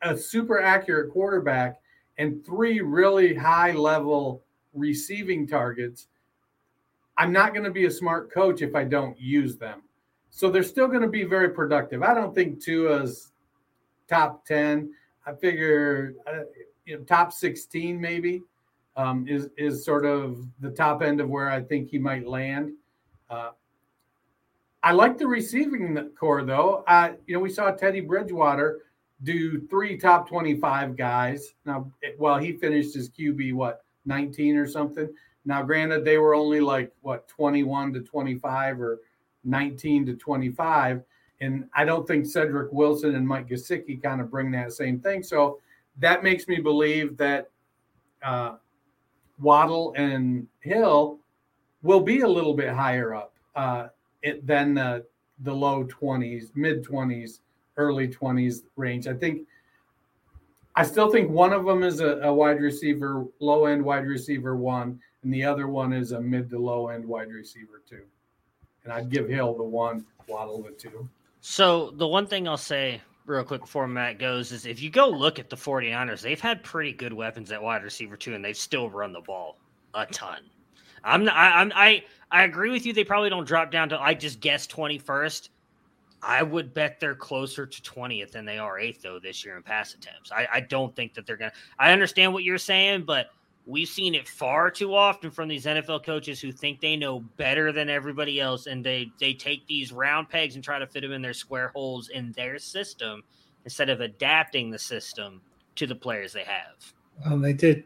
[0.02, 1.80] a super accurate quarterback
[2.18, 4.42] and three really high level
[4.74, 6.08] receiving targets,
[7.16, 9.82] I'm not going to be a smart coach if I don't use them.
[10.30, 12.02] So they're still going to be very productive.
[12.02, 13.32] I don't think Tua's
[14.08, 14.92] top 10.
[15.26, 16.40] I figure uh,
[16.84, 18.42] you know, top 16 maybe
[18.96, 22.72] um, is, is sort of the top end of where I think he might land.
[23.28, 23.50] Uh,
[24.82, 26.84] I like the receiving core though.
[26.86, 28.80] Uh, you know, we saw Teddy Bridgewater
[29.22, 31.54] do three top 25 guys.
[31.64, 35.08] Now, well, he finished his QB, what, 19 or something.
[35.46, 39.00] Now, granted, they were only like, what, 21 to 25 or
[39.44, 41.02] 19 to 25.
[41.40, 45.22] And I don't think Cedric Wilson and Mike Gesicki kind of bring that same thing.
[45.22, 45.60] So
[45.98, 47.50] that makes me believe that
[48.22, 48.56] uh,
[49.40, 51.18] Waddle and Hill
[51.82, 53.88] will be a little bit higher up uh,
[54.22, 55.04] it, than the,
[55.40, 57.40] the low 20s, mid 20s,
[57.76, 59.06] early 20s range.
[59.06, 59.46] I think
[60.76, 64.56] I still think one of them is a, a wide receiver, low end wide receiver
[64.56, 68.02] one, and the other one is a mid to low end wide receiver two.
[68.82, 71.08] And I'd give Hill the one, Waddle the two.
[71.40, 75.08] So the one thing I'll say real quick before Matt goes is if you go
[75.08, 78.56] look at the 49ers, they've had pretty good weapons at wide receiver too, and they've
[78.56, 79.58] still run the ball
[79.94, 80.42] a ton.
[81.02, 82.92] I'm not, I, I'm I I agree with you.
[82.92, 85.50] They probably don't drop down to I just guess 21st.
[86.22, 89.62] I would bet they're closer to 20th than they are eighth though this year in
[89.62, 90.32] pass attempts.
[90.32, 91.52] I, I don't think that they're gonna.
[91.78, 93.28] I understand what you're saying, but
[93.66, 97.72] we've seen it far too often from these NFL coaches who think they know better
[97.72, 101.12] than everybody else, and they they take these round pegs and try to fit them
[101.12, 103.22] in their square holes in their system
[103.64, 105.40] instead of adapting the system
[105.76, 106.92] to the players they have.
[107.24, 107.84] Well, they did,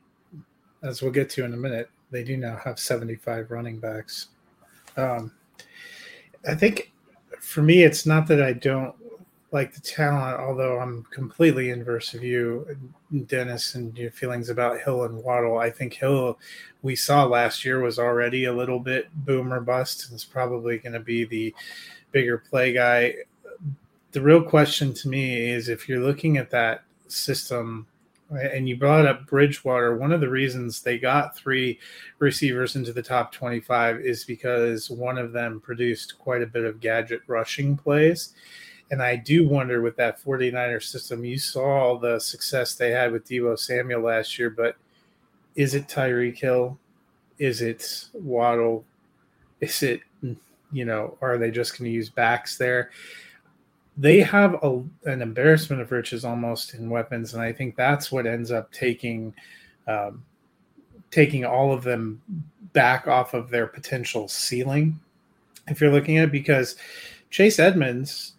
[0.83, 1.91] as we'll get to in a minute.
[2.11, 4.29] They do now have 75 running backs.
[4.97, 5.33] Um,
[6.49, 6.93] I think
[7.41, 8.95] for me, it's not that I don't
[9.51, 12.67] like the talent, although I'm completely inverse of you,
[13.27, 15.59] Dennis, and your feelings about Hill and Waddle.
[15.59, 16.39] I think Hill,
[16.83, 20.93] we saw last year, was already a little bit boomer bust and is probably going
[20.93, 21.55] to be the
[22.13, 23.15] bigger play guy.
[24.13, 27.87] the real question to me is if you're looking at that system
[28.31, 29.97] and you brought up Bridgewater.
[29.97, 31.79] One of the reasons they got three
[32.19, 36.81] receivers into the top 25 is because one of them produced quite a bit of
[36.81, 38.35] gadget rushing plays.
[38.91, 43.29] And I do wonder with that 49er system, you saw the success they had with
[43.29, 44.77] Deebo Samuel last year, but
[45.55, 46.79] is it Tyreek Hill?
[47.39, 48.85] Is it Waddle?
[49.61, 50.01] Is it,
[50.73, 52.91] you know, are they just going to use backs there?
[53.99, 58.27] they have a, an embarrassment of riches almost in weapons, and I think that's what
[58.27, 59.35] ends up taking
[59.89, 60.25] um,
[61.11, 62.23] taking all of them
[62.73, 65.01] back off of their potential ceiling.
[65.67, 66.77] If you're looking at it, because
[67.31, 68.35] Chase Edmonds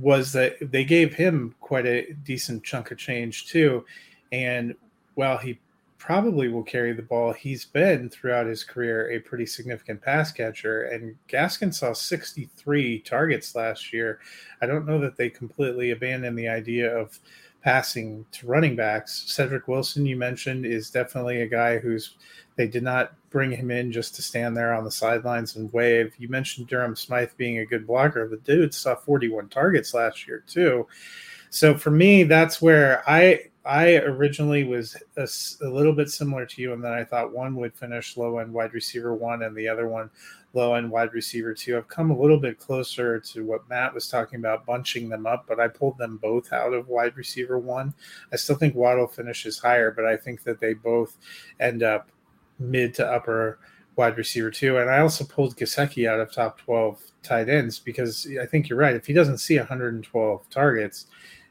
[0.00, 3.84] was that they gave him quite a decent chunk of change too,
[4.32, 4.74] and
[5.14, 5.58] while he
[5.98, 7.32] probably will carry the ball.
[7.32, 13.54] He's been throughout his career a pretty significant pass catcher, and Gaskin saw 63 targets
[13.54, 14.20] last year.
[14.62, 17.18] I don't know that they completely abandoned the idea of
[17.68, 19.24] passing to running backs.
[19.26, 22.16] Cedric Wilson, you mentioned, is definitely a guy who's
[22.56, 26.14] they did not bring him in just to stand there on the sidelines and wave.
[26.16, 28.26] You mentioned Durham Smythe being a good blocker.
[28.26, 30.86] The dude saw 41 targets last year, too.
[31.50, 35.28] So for me, that's where I I originally was a,
[35.62, 38.50] a, little bit similar to you, and then I thought one would finish low end
[38.50, 40.08] wide receiver one, and the other one
[40.54, 41.76] low end wide receiver two.
[41.76, 45.44] I've come a little bit closer to what Matt was talking about, bunching them up,
[45.46, 47.92] but I pulled them both out of wide receiver one.
[48.32, 51.18] I still think Waddle finishes higher, but I think that they both
[51.60, 52.08] end up
[52.58, 53.58] mid to upper
[53.96, 54.78] wide receiver two.
[54.78, 58.78] And I also pulled Gesicki out of top 12 tight ends because I think you're
[58.78, 58.96] right.
[58.96, 61.06] If he doesn't see 112 targets,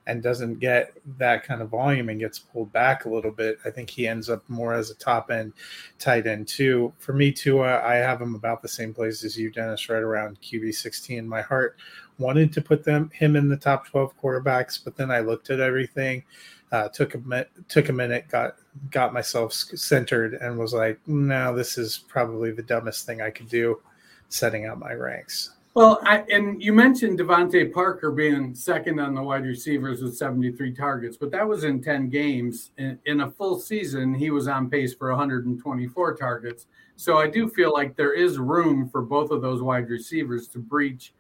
[0.08, 3.70] and doesn't get that kind of volume and gets pulled back a little bit, I
[3.70, 5.54] think he ends up more as a top end
[6.00, 6.94] tight end too.
[6.98, 10.42] For me, Tua, I have him about the same place as you, Dennis, right around
[10.42, 11.28] QB 16.
[11.28, 11.78] My heart
[12.18, 15.60] wanted to put them him in the top 12 quarterbacks, but then I looked at
[15.60, 16.24] everything,
[16.72, 18.56] uh, took a took a minute, got
[18.90, 23.50] got myself centered, and was like, no, this is probably the dumbest thing I could
[23.50, 23.82] do,
[24.30, 25.57] setting out my ranks.
[25.78, 30.74] Well, I, and you mentioned DeVante Parker being second on the wide receivers with 73
[30.74, 32.72] targets, but that was in 10 games.
[32.80, 36.66] In, in, a full season, he was on pace for 124 targets.
[36.96, 40.58] So I do feel like there is room for both of those wide receivers to
[40.58, 41.14] breach,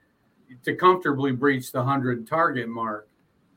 [0.63, 3.07] to comfortably breach the 100 target mark,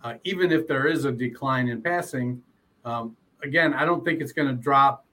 [0.04, 2.42] uh, even if there is a decline in passing.
[2.84, 5.06] Um, again, I don't think it's going to drop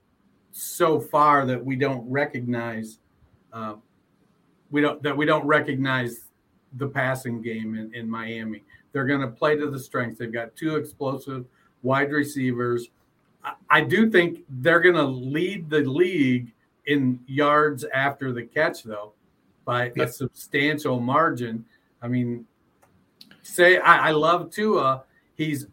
[0.52, 2.98] so far that we don't recognize.
[3.54, 3.76] Uh,
[4.70, 6.28] we don't that we don't recognize
[6.74, 8.62] the passing game in, in Miami.
[8.92, 10.18] They're going to play to the strengths.
[10.18, 11.46] They've got two explosive
[11.82, 12.88] wide receivers.
[13.44, 16.52] I, I do think they're going to lead the league
[16.86, 19.12] in yards after the catch, though,
[19.64, 21.64] by a substantial margin.
[22.02, 22.46] I mean,
[23.42, 25.04] say I, I love Tua.
[25.34, 25.66] He's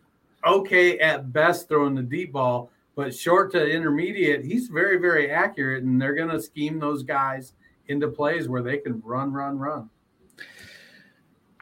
[0.45, 5.83] okay at best throwing the deep ball, but short to intermediate, he's very, very accurate,
[5.83, 7.51] and they're going to scheme those guys–
[7.87, 9.89] into plays where they can run, run, run.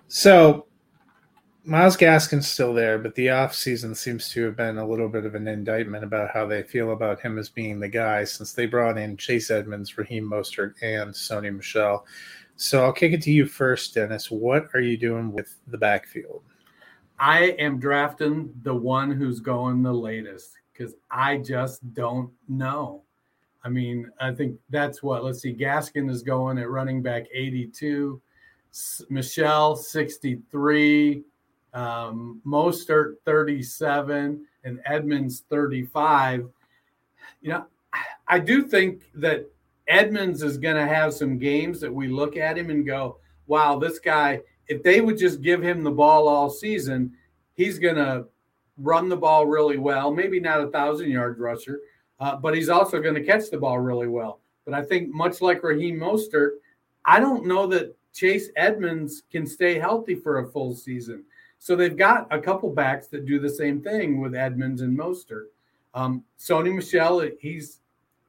[0.07, 0.67] So
[1.65, 5.33] Myles Gaskin's still there, but the offseason seems to have been a little bit of
[5.33, 8.97] an indictment about how they feel about him as being the guy since they brought
[8.97, 12.05] in Chase Edmonds, Raheem Mostert, and Sony Michel.
[12.57, 14.29] So I'll kick it to you first, Dennis.
[14.29, 16.43] What are you doing with the backfield?
[17.17, 23.03] I am drafting the one who's going the latest because I just don't know.
[23.63, 28.21] I mean, I think that's what, let's see, Gaskin is going at running back 82,
[29.10, 31.23] Michel 63,
[31.73, 36.49] um, Mostert 37, and Edmonds 35.
[37.41, 37.65] You know,
[38.28, 39.49] I do think that
[39.88, 43.78] Edmonds is going to have some games that we look at him and go, wow,
[43.78, 47.13] this guy, if they would just give him the ball all season,
[47.54, 48.26] he's going to
[48.78, 50.12] run the ball really well.
[50.12, 51.80] Maybe not a thousand yard rusher,
[52.19, 54.39] uh, but he's also going to catch the ball really well.
[54.65, 56.52] But I think much like Raheem Mostert,
[57.06, 61.23] I don't know that Chase Edmonds can stay healthy for a full season.
[61.60, 65.47] So they've got a couple backs that do the same thing with Edmonds and Mostert.
[65.93, 67.80] Um, Sony Michel, he's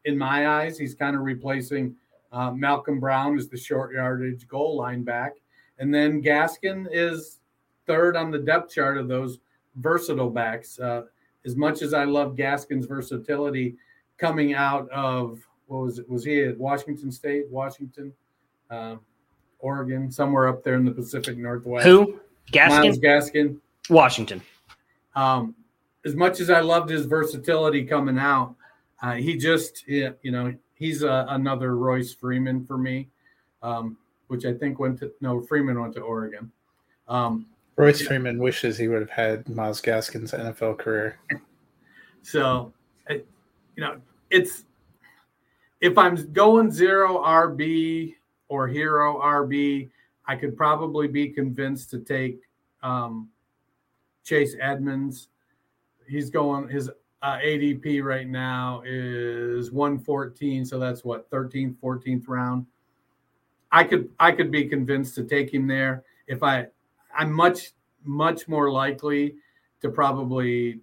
[0.05, 1.97] in my eyes, he's kind of replacing
[2.33, 5.35] uh, Malcolm Brown as the short yardage goal line back.
[5.79, 7.41] And then Gaskin is
[7.87, 9.39] third on the depth chart of those
[9.77, 10.79] versatile backs.
[10.79, 11.05] Uh,
[11.45, 13.77] as much as I love Gaskin's versatility
[14.19, 16.09] coming out of what was it?
[16.09, 18.13] Was he at Washington State, Washington,
[18.71, 18.97] uh,
[19.59, 21.87] Oregon, somewhere up there in the Pacific Northwest?
[21.87, 22.21] Who?
[22.53, 22.69] Gaskin.
[22.69, 23.61] Myles Gaskin.
[23.89, 24.43] Washington.
[25.17, 25.55] Um,
[26.05, 28.55] as much as I loved his versatility coming out,
[29.03, 33.09] uh, he just, you know, he's a, another Royce Freeman for me,
[33.63, 33.97] um,
[34.29, 36.51] which I think went to no Freeman went to Oregon.
[37.09, 41.19] Um, Royce Freeman wishes he would have had Myles Gaskin's NFL career.
[42.23, 42.73] So,
[43.09, 43.25] you
[43.77, 44.65] know, it's
[45.81, 48.15] if I'm going zero RB
[48.49, 49.91] or hero RB,
[50.27, 52.41] I could probably be convinced to take
[52.83, 53.29] um,
[54.25, 55.29] Chase Edmonds.
[56.09, 56.91] He's going his
[57.23, 62.67] uh, ADP right now is 114, so that's what 13th, 14th round.
[63.73, 66.69] I could I could be convinced to take him there if I
[67.17, 67.73] I'm much
[68.05, 69.37] much more likely
[69.81, 70.81] to probably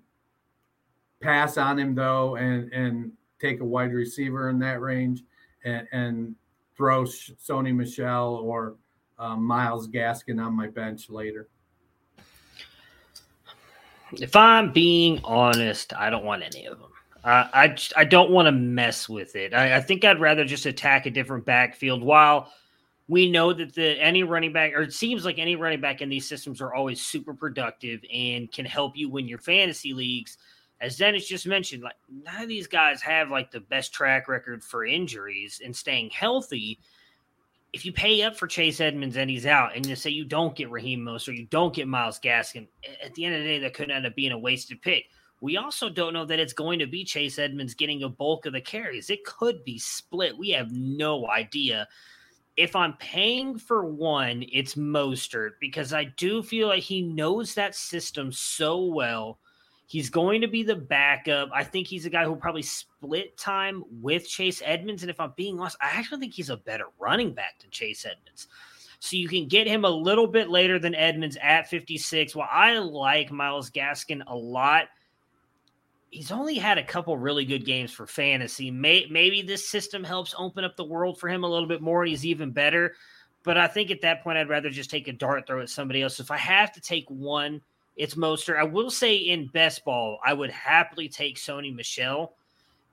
[1.22, 5.24] pass on him though and and take a wide receiver in that range
[5.64, 6.36] and, and
[6.76, 8.76] throw Sony Michel or
[9.20, 11.48] um, Myles Gaskin on my bench later.
[14.14, 16.90] If I'm being honest, I don't want any of them.
[17.24, 19.54] Uh, I I don't want to mess with it.
[19.54, 22.04] I, I think I'd rather just attack a different backfield.
[22.04, 22.52] While
[23.12, 26.08] we know that the any running back, or it seems like any running back in
[26.08, 30.38] these systems are always super productive and can help you win your fantasy leagues
[30.82, 34.64] as Dennis just mentioned, like none of these guys have like the best track record
[34.64, 36.80] for injuries and staying healthy.
[37.72, 40.56] If you pay up for Chase Edmonds and he's out, and you say you don't
[40.56, 42.68] get Raheem Mostert, or you don't get Myles Gaskin,
[43.04, 45.06] at the end of the day, that could end up being a wasted pick.
[45.40, 48.54] We also don't know that it's going to be Chase Edmonds getting a bulk of
[48.54, 49.10] the carries.
[49.10, 50.38] It could be split.
[50.38, 51.88] We have no idea.
[52.58, 57.76] If I'm paying for one, it's Mostert because I do feel like he knows that
[57.76, 59.40] system so well
[59.92, 61.50] He's going to be the backup.
[61.54, 65.04] I think he's a guy who'll probably split time with Chase Edmonds.
[65.04, 68.06] And if I'm being honest, I actually think he's a better running back than Chase
[68.06, 68.48] Edmonds.
[69.02, 72.38] So you can get him a little bit later than Edmonds at 56.
[72.38, 74.86] While I like Myles Gaskin a lot,
[76.12, 78.70] he's only had a couple really good games for fantasy.
[78.70, 82.06] May, maybe this system helps open up the world for him a little bit more.
[82.06, 82.94] He's even better.
[83.44, 86.04] But I think at that point, I'd rather just take a dart throw at somebody
[86.04, 86.20] else.
[86.20, 87.62] If I have to take one,
[87.96, 88.60] it's Mostert.
[88.60, 92.36] I will say in best ball, I would happily take Sony Michel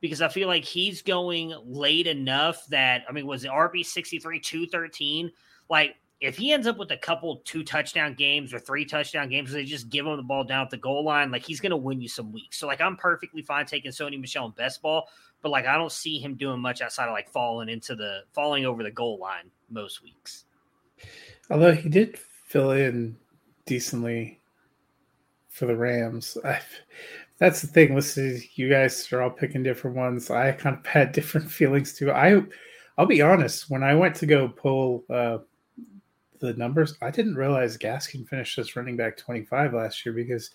[0.00, 4.40] because I feel like he's going late enough that I mean, was it RB 63
[4.40, 5.30] 213?
[5.68, 9.52] Like if he ends up with a couple two touchdown games or three touchdown games,
[9.52, 12.00] they just give him the ball down at the goal line, like he's gonna win
[12.00, 12.58] you some weeks.
[12.58, 15.08] So like I'm perfectly fine taking Sony Michel in best ball,
[15.42, 18.66] but like I don't see him doing much outside of like falling into the falling
[18.66, 20.44] over the goal line most weeks.
[21.50, 23.16] Although he did fill in
[23.66, 24.40] decently
[25.48, 26.36] for the Rams.
[26.44, 26.60] I,
[27.38, 27.94] that's the thing.
[27.94, 30.30] Listen, you guys are all picking different ones.
[30.30, 32.10] I kind of had different feelings too.
[32.10, 32.42] I,
[32.96, 33.70] I'll be honest.
[33.70, 35.38] When I went to go pull uh,
[36.40, 40.50] the numbers, I didn't realize Gaskin finished as running back twenty five last year because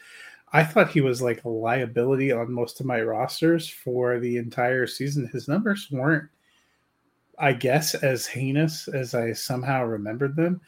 [0.54, 4.86] I thought he was like a liability on most of my rosters for the entire
[4.86, 5.28] season.
[5.34, 6.30] His numbers weren't,
[7.40, 10.62] I guess, as heinous as I somehow remembered them.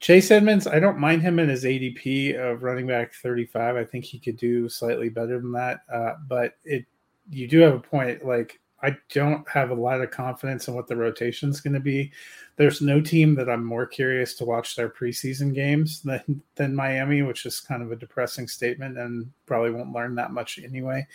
[0.00, 3.76] Chase Edmonds, I don't mind him in his ADP of running back 35.
[3.76, 5.82] I think he could do slightly better than that.
[5.92, 6.86] Uh, but it,
[7.28, 8.24] you do have a point.
[8.24, 11.80] Like, I don't have a lot of confidence in what the rotation is going to
[11.80, 12.12] be.
[12.56, 17.22] There's no team that I'm more curious to watch their preseason games than than Miami,
[17.22, 21.06] which is kind of a depressing statement, and probably won't learn that much anyway.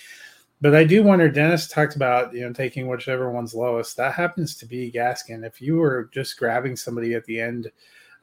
[0.61, 1.29] But I do wonder.
[1.29, 3.97] Dennis talked about you know taking whichever one's lowest.
[3.97, 5.45] That happens to be Gaskin.
[5.45, 7.71] If you were just grabbing somebody at the end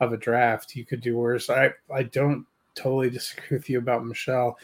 [0.03, 0.75] of a draft.
[0.75, 1.49] You could do worse.
[1.49, 4.59] I I don't totally disagree with you about Michel.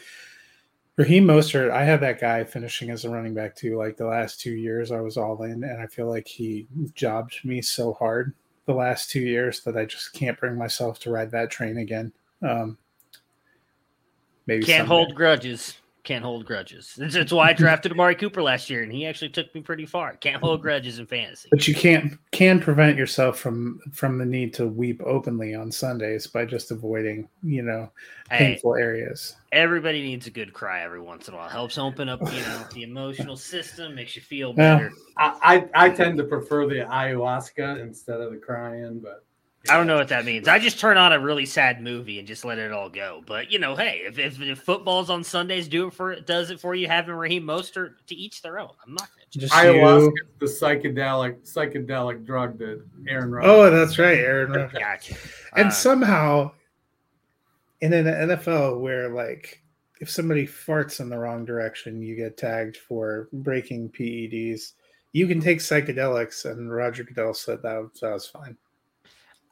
[0.99, 3.77] Raheem Mostert, I had that guy finishing as a running back too.
[3.77, 7.39] Like the last two years, I was all in, and I feel like he jobbed
[7.45, 8.33] me so hard
[8.65, 12.11] the last two years that I just can't bring myself to ride that train again.
[12.41, 12.77] Um,
[14.45, 14.87] maybe can't someday.
[14.93, 16.93] hold grudges can't hold grudges.
[16.97, 20.15] That's, why I drafted Amari Cooper last year, and he actually took me pretty far.
[20.15, 21.49] Can't hold grudges in fantasy.
[21.51, 26.27] But you can't can prevent yourself from from the need to weep openly on Sundays
[26.27, 27.91] by just avoiding, you know,
[28.29, 29.35] painful hey, areas.
[29.51, 31.49] Everybody needs a good cry every once in a while.
[31.49, 34.91] Helps open up, you know, the emotional system, makes you feel better.
[35.17, 39.25] Well, I, I I tend to prefer the ayahuasca instead of the crying, but
[39.67, 40.47] I don't know what that means.
[40.47, 43.21] I just turn on a really sad movie and just let it all go.
[43.25, 46.49] But you know, hey, if, if, if football's on Sundays, do it for it, does
[46.49, 46.87] it for you.
[46.87, 48.71] Having Raheem Mostert to each their own.
[48.85, 53.31] I'm not gonna just ayahuasca, the psychedelic psychedelic drug that Aaron.
[53.31, 54.51] Rodgers oh, that's right, Aaron.
[54.53, 54.79] Rodgers.
[54.79, 55.15] gotcha.
[55.55, 56.51] And uh, somehow,
[57.81, 59.61] in an NFL where like
[59.99, 64.73] if somebody farts in the wrong direction, you get tagged for breaking PEDs.
[65.11, 68.55] You can take psychedelics, and Roger Goodell said that, that was fine.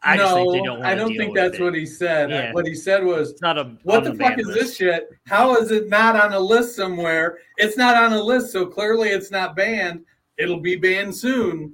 [0.04, 2.30] I no, don't I don't think that's what he said.
[2.30, 2.54] Yeah.
[2.54, 4.60] What he said was, it's not a, "What the fuck is list.
[4.60, 5.10] this shit?
[5.26, 7.40] How is it not on a list somewhere?
[7.58, 10.02] It's not on a list, so clearly it's not banned.
[10.38, 11.74] It'll be banned soon."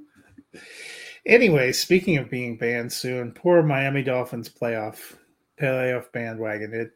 [1.25, 5.15] Anyway, speaking of being banned soon, poor Miami Dolphins playoff
[5.59, 6.73] playoff bandwagon.
[6.73, 6.91] It,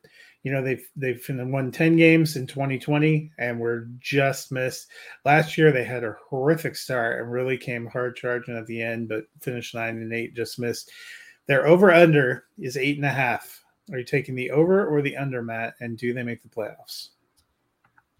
[0.47, 4.87] you know, they've they've won ten games in 2020, and we're just missed.
[5.25, 9.09] Last year they had a horrific start and really came hard charging at the end,
[9.09, 10.89] but finished nine and eight, just missed.
[11.47, 13.61] Their over under is eight and a half.
[13.91, 15.73] Are you taking the over or the under, Matt?
[15.81, 17.09] And do they make the playoffs?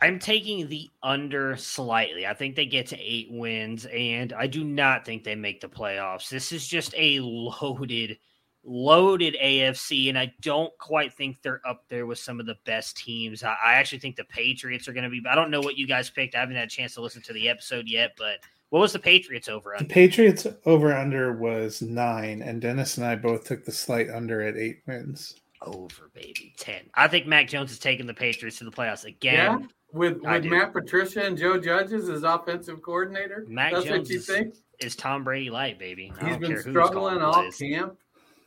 [0.01, 2.27] I'm taking the under slightly.
[2.27, 5.69] I think they get to eight wins, and I do not think they make the
[5.69, 6.27] playoffs.
[6.27, 8.17] This is just a loaded,
[8.63, 12.97] loaded AFC, and I don't quite think they're up there with some of the best
[12.97, 13.43] teams.
[13.43, 15.21] I, I actually think the Patriots are going to be.
[15.27, 16.35] I don't know what you guys picked.
[16.35, 18.39] I haven't had a chance to listen to the episode yet, but
[18.69, 19.87] what was the Patriots over under?
[19.87, 24.41] The Patriots over under was nine, and Dennis and I both took the slight under
[24.41, 25.35] at eight wins.
[25.61, 26.53] Over, baby.
[26.57, 26.81] 10.
[26.93, 29.61] I think Mac Jones is taking the Patriots to the playoffs again.
[29.61, 33.45] Yeah, with with Matt Patricia and Joe Judges as offensive coordinator.
[33.47, 34.55] Mac That's Jones what you think?
[34.79, 36.13] Is, Tom Brady light, baby.
[36.21, 37.57] I He's been struggling all plays.
[37.57, 37.97] camp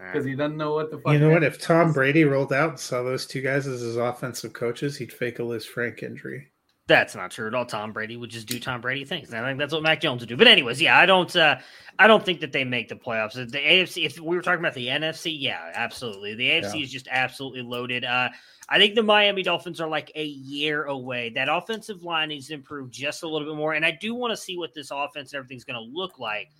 [0.07, 1.13] because he doesn't know what the fuck.
[1.13, 1.45] You know what?
[1.45, 5.13] If Tom Brady rolled out and saw those two guys as his offensive coaches, he'd
[5.13, 6.49] fake a Lisfranc injury.
[6.87, 7.67] That's not true at all.
[7.67, 9.33] Tom Brady would just do Tom Brady things.
[9.33, 10.37] I think that's what Mac Jones would do.
[10.37, 11.59] But anyways, yeah, I don't uh
[12.01, 13.35] I don't think that they make the playoffs.
[13.35, 16.35] The AFC, if we were talking about the NFC, yeah, absolutely.
[16.35, 16.83] The AFC yeah.
[16.83, 18.05] is just absolutely loaded.
[18.05, 18.31] Uh
[18.69, 21.31] I think the Miami Dolphins are like a year away.
[21.31, 23.75] That offensive line needs to improve just a little bit more.
[23.75, 26.51] And I do want to see what this offense and everything's going to look like.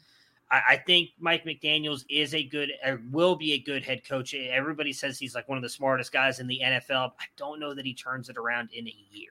[0.51, 4.35] I, I, think Mike McDaniels is a good, uh, will be a good head coach.
[4.35, 7.13] Everybody says he's like one of the smartest guys in the NFL.
[7.21, 9.31] I don't know that he turns it around in a year.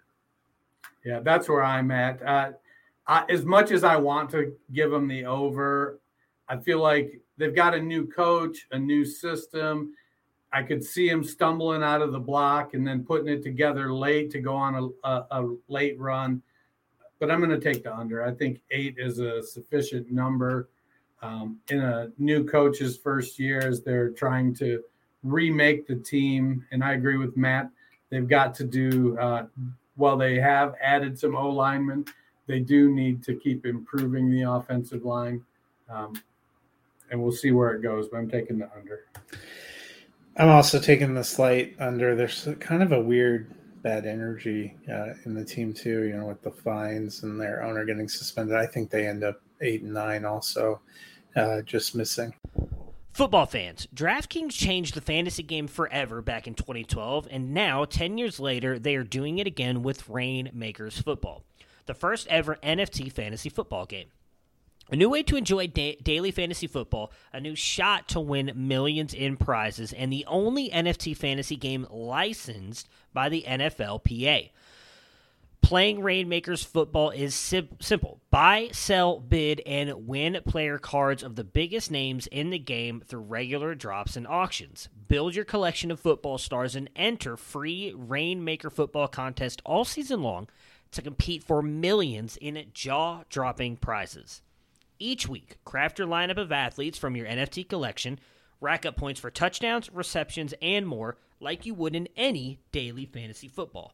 [1.03, 2.21] Yeah, that's where I'm at.
[2.21, 2.51] Uh,
[3.07, 5.99] I, as much as I want to give them the over,
[6.47, 9.93] I feel like they've got a new coach, a new system.
[10.51, 14.31] I could see him stumbling out of the block and then putting it together late
[14.31, 16.41] to go on a, a, a late run.
[17.19, 18.23] But I'm going to take the under.
[18.23, 20.69] I think eight is a sufficient number
[21.21, 24.83] um, in a new coach's first year as they're trying to
[25.23, 26.65] remake the team.
[26.71, 27.69] And I agree with Matt.
[28.09, 29.45] They've got to do uh,
[29.99, 32.05] while they have added some O linemen,
[32.47, 35.43] they do need to keep improving the offensive line.
[35.89, 36.13] Um,
[37.11, 39.05] and we'll see where it goes, but I'm taking the under.
[40.37, 42.15] I'm also taking the slight under.
[42.15, 43.53] There's kind of a weird
[43.83, 46.03] bad energy uh, in the team too.
[46.03, 48.55] You know, with the fines and their owner getting suspended.
[48.55, 50.25] I think they end up eight and nine.
[50.25, 50.79] Also,
[51.35, 52.33] uh, just missing.
[53.13, 58.39] Football fans, DraftKings changed the fantasy game forever back in 2012, and now, 10 years
[58.39, 61.43] later, they are doing it again with Rainmakers Football,
[61.85, 64.07] the first ever NFT fantasy football game.
[64.91, 69.13] A new way to enjoy da- daily fantasy football, a new shot to win millions
[69.13, 74.49] in prizes, and the only NFT fantasy game licensed by the NFLPA.
[75.61, 78.19] Playing Rainmakers football is sim- simple.
[78.31, 83.21] Buy, sell, bid, and win player cards of the biggest names in the game through
[83.21, 84.89] regular drops and auctions.
[85.07, 90.47] Build your collection of football stars and enter free Rainmaker football contest all season long
[90.91, 94.41] to compete for millions in jaw dropping prizes.
[94.97, 98.19] Each week, craft your lineup of athletes from your NFT collection,
[98.59, 103.47] rack up points for touchdowns, receptions, and more like you would in any daily fantasy
[103.47, 103.93] football.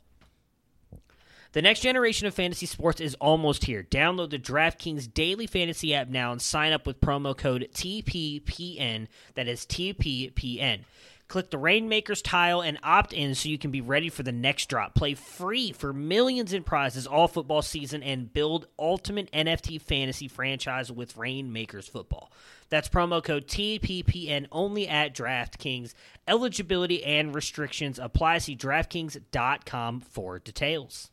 [1.55, 3.81] The next generation of fantasy sports is almost here.
[3.81, 9.07] Download the DraftKings Daily Fantasy app now and sign up with promo code TPPN.
[9.35, 10.81] That is TPPN.
[11.29, 14.67] Click the Rainmakers tile and opt in so you can be ready for the next
[14.67, 14.95] drop.
[14.95, 20.91] Play free for millions in prizes all football season and build ultimate NFT fantasy franchise
[20.91, 22.33] with Rainmakers football.
[22.67, 25.93] That's promo code TPPN only at DraftKings.
[26.27, 28.39] Eligibility and restrictions apply.
[28.39, 31.11] See DraftKings.com for details.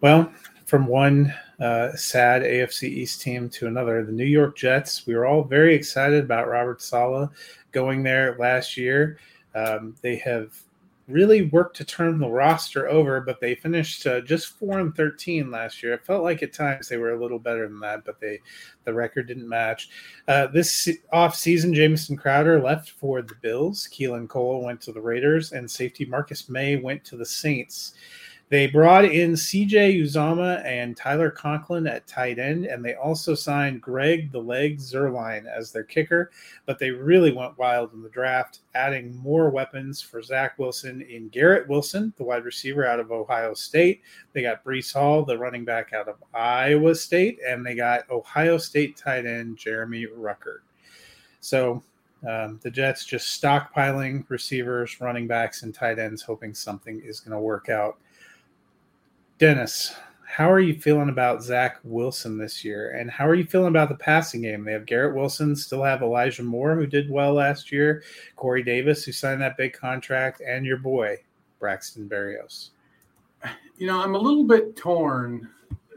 [0.00, 0.32] Well,
[0.64, 5.06] from one uh, sad AFC East team to another, the New York Jets.
[5.06, 7.30] We were all very excited about Robert Saleh
[7.72, 9.18] going there last year.
[9.56, 10.56] Um, they have
[11.08, 15.50] really worked to turn the roster over, but they finished uh, just four and thirteen
[15.50, 15.94] last year.
[15.94, 18.38] It felt like at times they were a little better than that, but they
[18.84, 19.88] the record didn't match.
[20.28, 23.88] Uh, this off season, Jamison Crowder left for the Bills.
[23.90, 27.94] Keelan Cole went to the Raiders, and safety Marcus Maye went to the Saints.
[28.50, 33.82] They brought in CJ Uzomah and Tyler Conklin at tight end, and they also signed
[33.82, 36.30] Greg the Leg Zuerlein as their kicker.
[36.64, 41.28] But they really went wild in the draft, adding more weapons for Zach Wilson in
[41.28, 44.00] Garrett Wilson, the wide receiver out of Ohio State.
[44.32, 48.56] They got Breece Hall, the running back out of Iowa State, and they got Ohio
[48.56, 50.60] State tight end Jeremy Ruckert.
[51.40, 51.82] So
[52.26, 57.32] um, the Jets just stockpiling receivers, running backs, and tight ends, hoping something is going
[57.32, 57.98] to work out.
[59.38, 59.94] Dennis,
[60.26, 62.90] how are you feeling about Zach Wilson this year?
[62.90, 64.64] And how are you feeling about the passing game?
[64.64, 68.02] They have Garrett Wilson, still have Elijah Moore, who did well last year,
[68.34, 71.18] Corey Davis, who signed that big contract, and your boy,
[71.60, 72.70] Braxton Berrios.
[73.76, 75.48] You know, I'm a little bit torn.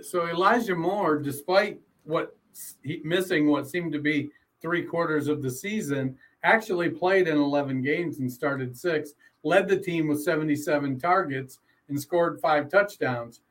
[0.01, 2.37] So Elijah Moore, despite what
[2.83, 4.29] he, missing what seemed to be
[4.61, 9.77] three quarters of the season, actually played in 11 games and started six, led the
[9.77, 11.57] team with 77 targets
[11.91, 13.41] and scored five touchdowns.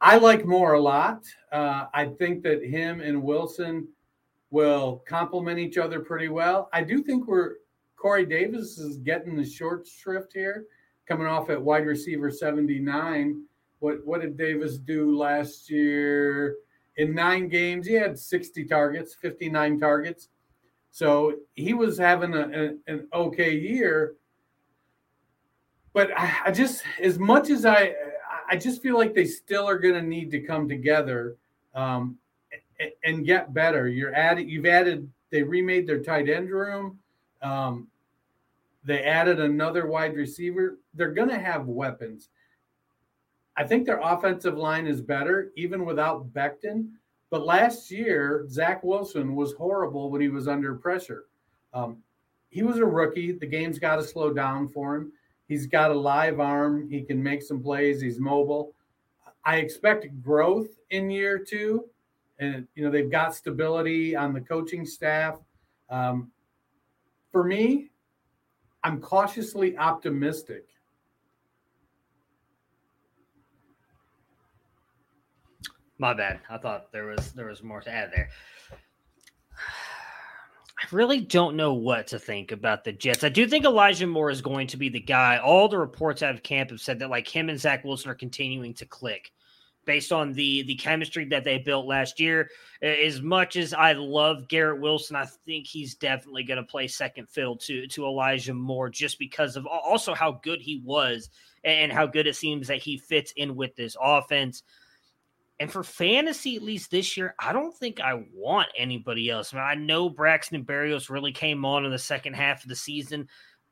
[0.00, 1.24] I like Moore a lot.
[1.52, 3.88] Uh, I think that him and Wilson
[4.50, 6.68] will complement each other pretty well.
[6.72, 7.54] I do think we're
[7.96, 10.66] Corey Davis is getting the short shrift here,
[11.06, 13.42] coming off at wide receiver 79.
[13.78, 16.56] What what did Davis do last year?
[16.98, 20.28] In nine games, he had 60 targets, 59 targets.
[20.90, 24.14] So he was having a, a, an okay year.
[25.96, 27.94] But I, I just, as much as I,
[28.50, 31.36] I just feel like they still are going to need to come together
[31.74, 32.18] um,
[32.78, 33.88] and, and, get better.
[33.88, 36.98] You're added, you've added, they remade their tight end room.
[37.40, 37.88] Um,
[38.84, 40.76] they added another wide receiver.
[40.92, 42.28] They're going to have weapons.
[43.56, 46.90] I think their offensive line is better, even without Becton.
[47.30, 51.24] But last year, Zach Wilson was horrible when he was under pressure.
[51.72, 52.02] Um,
[52.50, 53.32] he was a rookie.
[53.32, 55.12] The game's got to slow down for him.
[55.48, 56.88] He's got a live arm.
[56.90, 58.00] He can make some plays.
[58.00, 58.74] He's mobile.
[59.44, 61.84] I expect growth in year two.
[62.38, 65.38] And, you know, they've got stability on the coaching staff.
[65.88, 66.30] Um,
[67.32, 67.90] for me,
[68.82, 70.66] I'm cautiously optimistic.
[75.98, 76.40] My bad.
[76.50, 78.28] I thought there was there was more to add there.
[80.78, 83.24] I really don't know what to think about the Jets.
[83.24, 85.38] I do think Elijah Moore is going to be the guy.
[85.38, 88.14] All the reports out of camp have said that like him and Zach Wilson are
[88.14, 89.32] continuing to click
[89.86, 92.50] based on the the chemistry that they built last year.
[92.82, 97.30] As much as I love Garrett Wilson, I think he's definitely going to play second
[97.30, 101.30] fiddle to to Elijah Moore just because of also how good he was
[101.64, 104.62] and how good it seems that he fits in with this offense.
[105.58, 109.54] And for fantasy, at least this year, I don't think I want anybody else.
[109.54, 112.76] I, mean, I know Braxton Berrios really came on in the second half of the
[112.76, 113.28] season.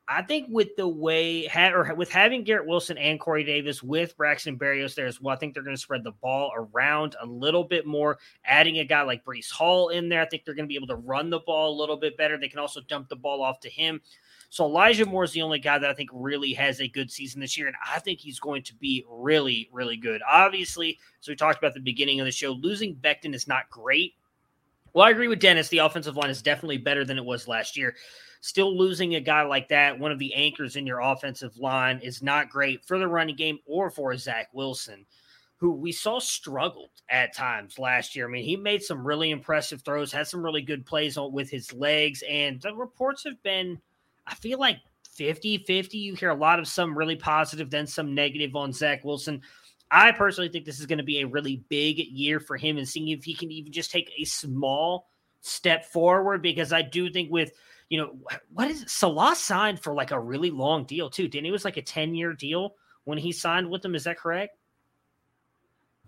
[0.06, 4.58] I think with the way, or with having Garrett Wilson and Corey Davis with Braxton
[4.58, 7.64] Berrios there as well, I think they're going to spread the ball around a little
[7.64, 8.18] bit more.
[8.44, 10.88] Adding a guy like Breece Hall in there, I think they're going to be able
[10.88, 12.36] to run the ball a little bit better.
[12.36, 14.02] They can also dump the ball off to him.
[14.54, 17.40] So Elijah Moore is the only guy that I think really has a good season
[17.40, 20.22] this year, and I think he's going to be really, really good.
[20.30, 23.68] Obviously, as we talked about at the beginning of the show, losing Becton is not
[23.68, 24.14] great.
[24.92, 25.70] Well, I agree with Dennis.
[25.70, 27.96] The offensive line is definitely better than it was last year.
[28.42, 32.22] Still losing a guy like that, one of the anchors in your offensive line, is
[32.22, 35.04] not great for the running game or for Zach Wilson,
[35.56, 38.28] who we saw struggled at times last year.
[38.28, 41.72] I mean, he made some really impressive throws, had some really good plays with his
[41.72, 43.80] legs, and the reports have been–
[44.26, 44.78] I feel like
[45.14, 45.98] 50 50.
[45.98, 49.42] You hear a lot of some really positive, then some negative on Zach Wilson.
[49.90, 52.88] I personally think this is going to be a really big year for him and
[52.88, 55.08] seeing if he can even just take a small
[55.40, 57.52] step forward because I do think with
[57.90, 58.14] you know
[58.52, 58.90] what is it?
[58.90, 61.28] Saleh signed for like a really long deal too.
[61.28, 61.50] Didn't he?
[61.50, 63.94] it was like a 10 year deal when he signed with them?
[63.94, 64.56] Is that correct?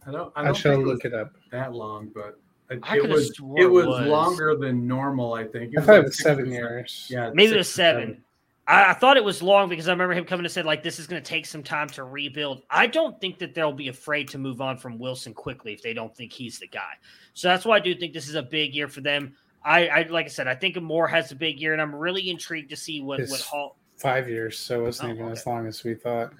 [0.07, 1.33] I don't I, don't I shall look it up.
[1.53, 2.46] That long, but it,
[2.83, 5.35] I it was it was, was, longer than normal.
[5.35, 5.73] I think.
[5.73, 7.07] It I thought like it was seven years.
[7.09, 8.03] Yeah, maybe it was seven.
[8.03, 8.23] seven.
[8.67, 10.99] I, I, thought it was long because I remember him coming and said like this
[10.99, 12.63] is going to take some time to rebuild.
[12.69, 15.95] I don't think that they'll be afraid to move on from Wilson quickly if they
[15.95, 16.95] don't think he's the guy.
[17.35, 19.37] So that's why I do think this is a big year for them.
[19.65, 22.31] I, I like I said, I think Moore has a big year, and I'm really
[22.31, 23.77] intrigued to see what what Hall.
[23.97, 25.33] Five years, so it wasn't oh, even okay.
[25.33, 26.33] as long as we thought.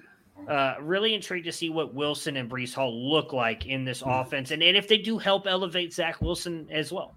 [0.47, 4.21] Uh, really intrigued to see what Wilson and Breece Hall look like in this mm.
[4.21, 7.15] offense, and, and if they do help elevate Zach Wilson as well.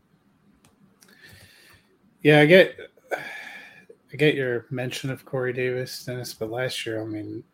[2.22, 2.76] Yeah, I get,
[3.12, 7.44] I get your mention of Corey Davis, Dennis, but last year, I mean,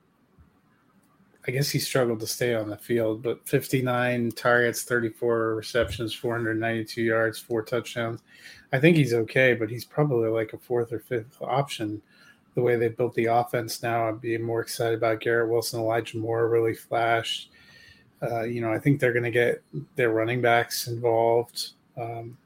[1.47, 7.03] I guess he struggled to stay on the field, but 59 targets, 34 receptions, 492
[7.03, 8.23] yards, four touchdowns.
[8.73, 12.03] I think he's okay, but he's probably like a fourth or fifth option
[12.57, 14.09] the way they built the offense now.
[14.09, 17.51] I'd be more excited about Garrett Wilson, Elijah Moore really flashed.
[18.23, 19.63] Uh, you know, I think they're going to get
[19.95, 22.37] their running backs involved, um,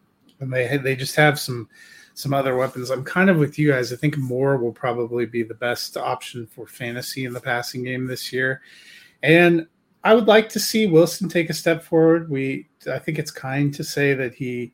[0.40, 1.68] and they they just have some
[2.14, 2.90] some other weapons.
[2.90, 3.92] I'm kind of with you guys.
[3.92, 8.08] I think Moore will probably be the best option for fantasy in the passing game
[8.08, 8.62] this year,
[9.22, 9.68] and
[10.02, 12.28] I would like to see Wilson take a step forward.
[12.28, 14.72] We I think it's kind to say that he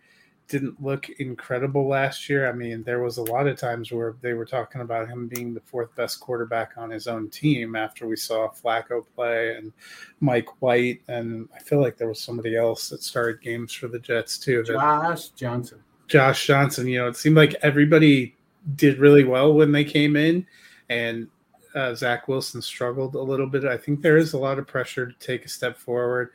[0.49, 2.49] didn't look incredible last year.
[2.49, 5.53] I mean, there was a lot of times where they were talking about him being
[5.53, 9.72] the fourth best quarterback on his own team after we saw Flacco play and
[10.20, 13.99] Mike White, and I feel like there was somebody else that started games for the
[13.99, 14.62] Jets too.
[14.62, 15.82] Josh Johnson.
[16.07, 16.86] Josh Johnson.
[16.86, 18.34] You know, it seemed like everybody
[18.76, 20.47] did really well when they came in,
[20.88, 21.28] and
[21.74, 23.64] uh, Zach Wilson struggled a little bit.
[23.64, 26.30] I think there is a lot of pressure to take a step forward.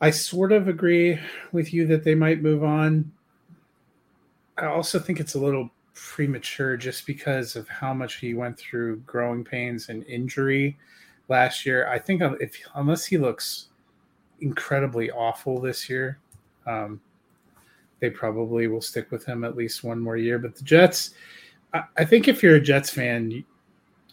[0.00, 1.18] I sort of agree
[1.52, 3.10] with you that they might move on.
[4.58, 8.98] I also think it's a little premature just because of how much he went through
[9.00, 10.76] growing pains and injury
[11.28, 11.88] last year.
[11.88, 13.68] I think if unless he looks
[14.40, 16.18] incredibly awful this year,
[16.66, 17.00] um,
[18.00, 20.38] they probably will stick with him at least one more year.
[20.38, 21.14] But the Jets,
[21.72, 23.44] I, I think if you're a Jets fan,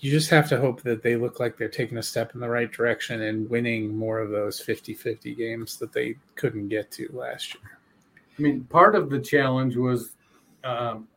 [0.02, 2.50] you, just have to hope that they look like they're taking a step in the
[2.50, 7.54] right direction and winning more of those 50-50 games that they couldn't get to last
[7.56, 7.80] year.
[8.38, 10.16] I mean, part of the challenge was
[10.64, 11.08] um,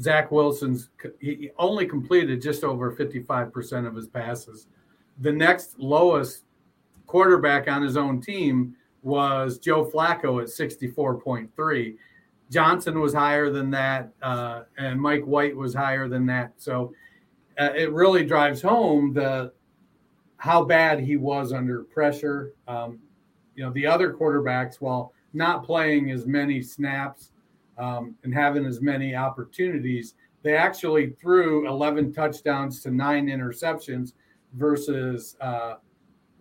[0.00, 0.88] Zach Wilson's.
[1.20, 4.66] He only completed just over fifty-five percent of his passes.
[5.20, 6.44] The next lowest
[7.06, 11.96] quarterback on his own team was Joe Flacco at sixty-four point three.
[12.50, 16.52] Johnson was higher than that, uh, and Mike White was higher than that.
[16.56, 16.92] So
[17.58, 19.52] uh, it really drives home the
[20.36, 22.52] how bad he was under pressure.
[22.66, 22.98] Um,
[23.54, 27.30] you know, the other quarterbacks, while not playing as many snaps
[27.78, 34.14] um, and having as many opportunities, they actually threw 11 touchdowns to nine interceptions
[34.54, 35.74] versus uh,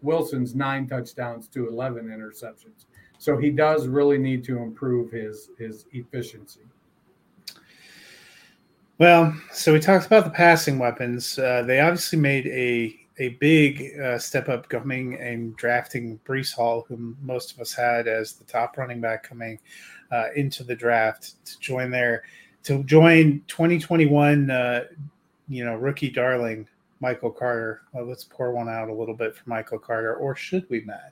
[0.02, 2.86] Wilson's nine touchdowns to 11 interceptions.
[3.20, 6.62] So he does really need to improve his his efficiency.
[9.02, 11.40] Well, so we talked about the passing weapons.
[11.40, 16.86] Uh, they obviously made a a big uh, step up coming and drafting Breece Hall,
[16.88, 19.58] whom most of us had as the top running back coming
[20.12, 22.22] uh, into the draft to join there
[22.62, 24.52] to join 2021.
[24.52, 24.84] Uh,
[25.50, 26.68] you know, rookie darling
[27.00, 27.82] Michael Carter.
[27.94, 31.12] Well, let's pour one out a little bit for Michael Carter, or should we, Matt?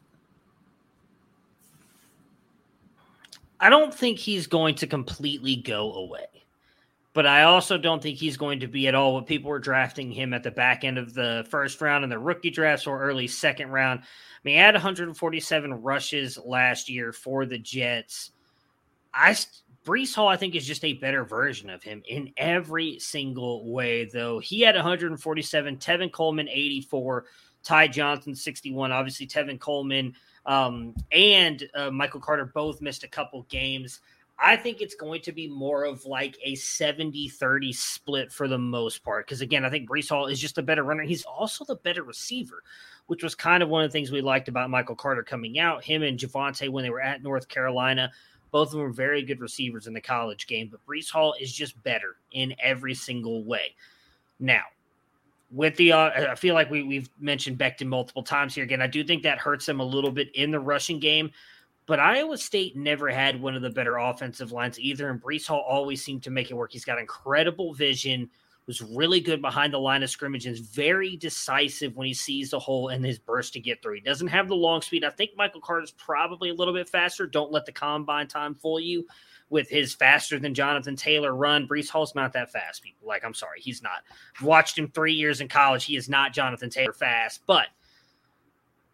[3.59, 6.38] I don't think he's going to completely go away
[7.13, 10.11] but I also don't think he's going to be at all what people were drafting
[10.11, 13.27] him at the back end of the first round in the rookie drafts or early
[13.27, 14.01] second round.
[14.01, 14.03] I
[14.43, 18.31] mean, he had 147 rushes last year for the Jets.
[19.13, 19.35] I
[19.85, 24.05] Breece Hall, I think, is just a better version of him in every single way,
[24.05, 24.39] though.
[24.39, 27.25] He had 147, Tevin Coleman 84,
[27.63, 28.91] Ty Johnson 61.
[28.91, 30.13] Obviously, Tevin Coleman
[30.45, 34.01] um, and uh, Michael Carter both missed a couple games.
[34.41, 38.57] I think it's going to be more of like a 70 30 split for the
[38.57, 39.25] most part.
[39.25, 41.03] Because again, I think Breece Hall is just a better runner.
[41.03, 42.63] He's also the better receiver,
[43.07, 45.83] which was kind of one of the things we liked about Michael Carter coming out.
[45.83, 48.11] Him and Javonte, when they were at North Carolina,
[48.51, 50.69] both of them were very good receivers in the college game.
[50.69, 53.75] But Breece Hall is just better in every single way.
[54.39, 54.63] Now,
[55.51, 58.63] with the, uh, I feel like we, we've mentioned Becton multiple times here.
[58.63, 61.31] Again, I do think that hurts him a little bit in the rushing game.
[61.89, 65.65] But Iowa State never had one of the better offensive lines either, and Breece Hall
[65.67, 66.71] always seemed to make it work.
[66.71, 68.29] He's got incredible vision,
[68.67, 72.51] was really good behind the line of scrimmage, and is very decisive when he sees
[72.51, 73.95] the hole and his burst to get through.
[73.95, 75.03] He doesn't have the long speed.
[75.03, 77.25] I think Michael Carter's probably a little bit faster.
[77.25, 79.07] Don't let the combine time fool you
[79.49, 81.67] with his faster than Jonathan Taylor run.
[81.67, 83.07] Breece Hall's not that fast, people.
[83.07, 84.03] Like, I'm sorry, he's not.
[84.39, 85.85] I've watched him three years in college.
[85.85, 87.65] He is not Jonathan Taylor fast, but–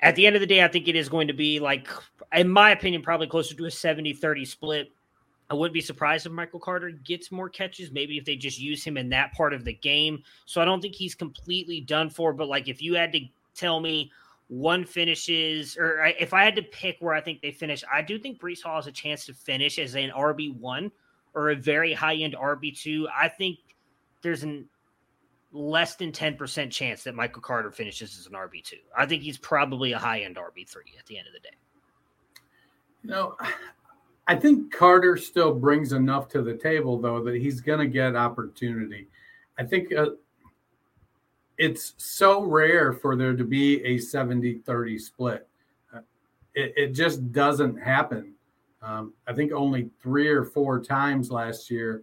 [0.06, 1.90] at the end of the day, I think it is going to be like,
[2.32, 4.92] in my opinion, probably closer to a 70 30 split.
[5.50, 8.84] I wouldn't be surprised if Michael Carter gets more catches, maybe if they just use
[8.84, 10.24] him in that part of the game.
[10.46, 12.34] So I don't think he's completely done for.
[12.34, 13.22] But like, if you had to
[13.56, 14.12] tell me
[14.48, 18.20] one finishes, or if I had to pick where I think they finish, I do
[18.20, 20.92] think Breece Hall has a chance to finish as an RB1
[21.34, 23.06] or a very high end RB2.
[23.16, 23.58] I think
[24.22, 24.70] there's an
[25.56, 28.74] less than 10% chance that Michael Carter finishes as an RB2.
[28.96, 31.56] I think he's probably a high end RB3 at the end of the day.
[33.04, 33.38] Know,
[34.28, 38.16] I think Carter still brings enough to the table, though, that he's going to get
[38.16, 39.08] opportunity.
[39.58, 40.12] I think uh,
[41.58, 45.48] it's so rare for there to be a 70 30 split.
[45.94, 46.00] Uh,
[46.56, 48.34] it, it, just doesn't happen.
[48.82, 52.02] Um, I think only three or four times last year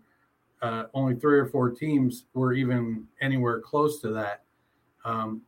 [0.62, 4.44] uh, only three or four teams were even anywhere close to that.
[5.04, 5.42] Um,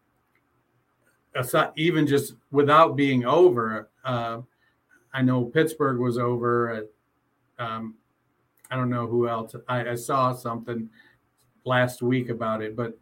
[1.36, 4.40] aside, even just without being over, uh,
[5.12, 6.70] I know Pittsburgh was over.
[6.72, 7.94] At, um,
[8.70, 9.54] I don't know who else.
[9.68, 10.90] I, I saw something
[11.64, 12.98] last week about it, but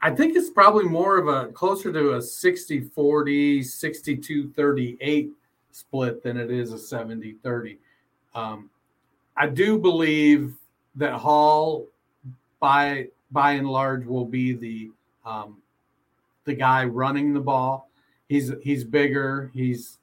[0.00, 5.30] I think it's probably more of a closer to a 60 40, 62 38
[5.72, 7.78] split than it is a 70 30.
[8.34, 8.70] Um,
[9.36, 10.54] I do believe
[10.96, 11.86] that Hall,
[12.60, 14.90] by by and large, will be the
[15.24, 15.58] um,
[16.44, 17.88] the guy running the ball.
[18.28, 19.50] He's he's bigger.
[19.52, 19.98] He's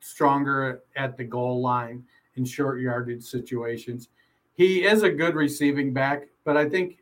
[0.00, 2.04] stronger at the goal line
[2.36, 4.08] in short yardage situations.
[4.54, 6.98] He is a good receiving back, but I think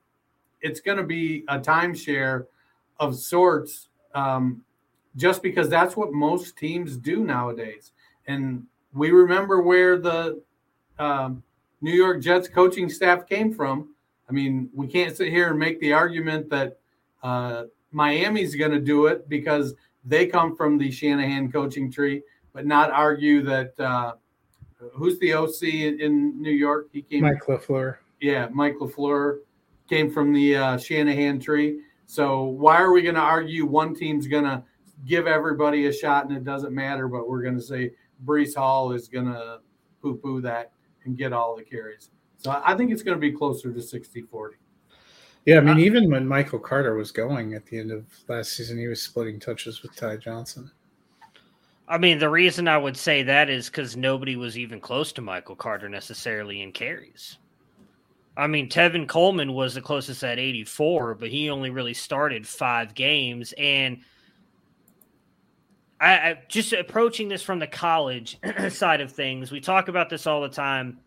[0.60, 2.46] it's going to be a timeshare
[2.98, 4.62] of sorts um,
[5.16, 7.92] just because that's what most teams do nowadays.
[8.26, 8.64] And
[8.94, 10.40] we remember where the
[10.98, 11.42] um,
[11.84, 13.90] New York Jets coaching staff came from.
[14.26, 16.78] I mean, we can't sit here and make the argument that
[17.22, 22.22] uh, Miami's going to do it because they come from the Shanahan coaching tree,
[22.54, 24.14] but not argue that uh,
[24.94, 26.88] who's the OC in, in, New York?
[26.90, 27.20] He came.
[27.20, 27.96] Mike LaFleur.
[28.18, 29.40] Yeah, Mike LaFleur
[29.86, 31.80] came from the uh, Shanahan tree.
[32.06, 34.64] So why are we going to argue one team's going to
[35.04, 37.90] give everybody a shot and it doesn't matter, but we're going to say
[38.24, 39.58] Breece Hall is going to
[40.00, 40.72] poo poo that
[41.04, 42.10] and get all the carries.
[42.38, 44.56] So I think it's going to be closer to 60 40.
[45.46, 48.52] Yeah, I mean, uh, even when Michael Carter was going at the end of last
[48.52, 50.70] season, he was splitting touches with Ty Johnson.
[51.86, 55.20] I mean, the reason I would say that is because nobody was even close to
[55.20, 57.36] Michael Carter necessarily in carries.
[58.36, 62.94] I mean, Tevin Coleman was the closest at 84, but he only really started five
[62.94, 63.52] games.
[63.58, 63.98] And
[66.04, 68.38] I, I just approaching this from the college
[68.68, 70.98] side of things, we talk about this all the time.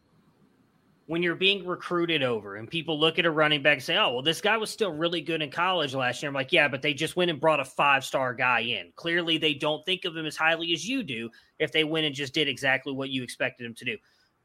[1.06, 4.16] When you're being recruited over and people look at a running back and say, oh,
[4.16, 6.28] well, this guy was still really good in college last year.
[6.28, 8.92] I'm like, yeah, but they just went and brought a five star guy in.
[8.98, 11.30] Clearly, they don't think of him as highly as you do
[11.60, 13.98] if they went and just did exactly what you expected him to do.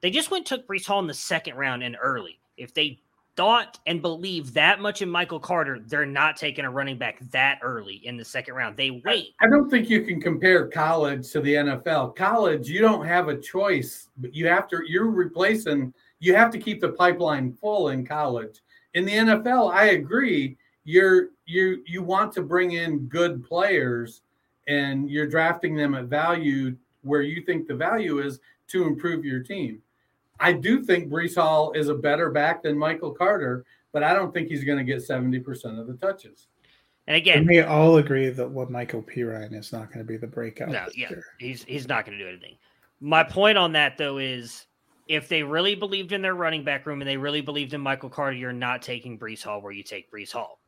[0.03, 2.39] They just went took Breece Hall in the second round and early.
[2.57, 3.01] If they
[3.37, 7.59] thought and believe that much in Michael Carter, they're not taking a running back that
[7.63, 8.77] early in the second round.
[8.77, 9.35] They wait.
[9.41, 12.15] I don't think you can compare college to the NFL.
[12.17, 16.59] College, you don't have a choice, but you have to you're replacing you have to
[16.59, 18.61] keep the pipeline full in college.
[18.95, 20.57] In the NFL, I agree.
[20.85, 24.23] You're you you want to bring in good players
[24.69, 29.41] and you're drafting them at value where you think the value is to improve your
[29.41, 29.83] team.
[30.43, 34.35] I do think Breece Hall is a better back than Michael Carter, but I don't
[34.35, 36.49] think he's going to get 70% of the touches.
[37.07, 40.17] And again, and we all agree that what Michael Perine is not going to be
[40.17, 40.69] the breakout.
[40.69, 42.57] No, yeah, he's he's not going to do anything.
[43.01, 44.67] My point on that though is
[45.09, 48.09] if they really believed in their running back room and they really believed in Michael
[48.09, 50.62] Carter, you're not taking Breece Hall where you take Breece Hall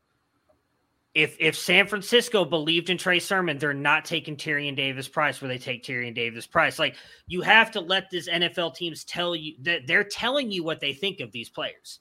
[1.14, 5.48] if if San Francisco believed in Trey Sermon, they're not taking Tyrion Davis Price where
[5.48, 6.78] they take Tyrion Davis Price.
[6.78, 6.96] Like
[7.26, 10.92] you have to let these NFL teams tell you that they're telling you what they
[10.92, 12.00] think of these players.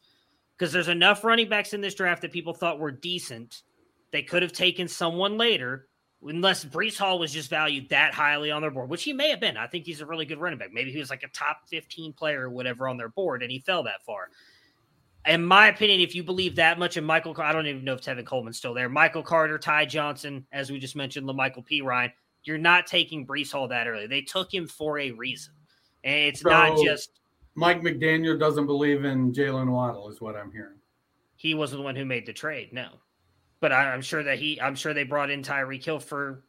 [0.58, 3.62] Because there's enough running backs in this draft that people thought were decent.
[4.12, 5.88] They could have taken someone later,
[6.22, 9.40] unless Breece Hall was just valued that highly on their board, which he may have
[9.40, 9.58] been.
[9.58, 10.72] I think he's a really good running back.
[10.72, 13.60] Maybe he was like a top 15 player or whatever on their board, and he
[13.60, 14.30] fell that far
[15.26, 18.02] in my opinion, if you believe that much in Michael, I don't even know if
[18.02, 18.90] Tevin Coleman's still there.
[18.90, 22.12] Michael Carter, Ty Johnson, as we just mentioned, La'Mical Perine.
[22.44, 24.06] You're not taking Breece Hall that early.
[24.06, 25.54] They took him for a reason,
[26.04, 27.22] and it's so not just
[27.56, 30.80] Mike McDaniel doesn't believe in Jaylen Waddle, is what I'm hearing.
[31.36, 32.90] He wasn't the one who made the trade, no.
[33.60, 36.44] But I, am sure that he, I'm sure they brought in Tyreek Hill for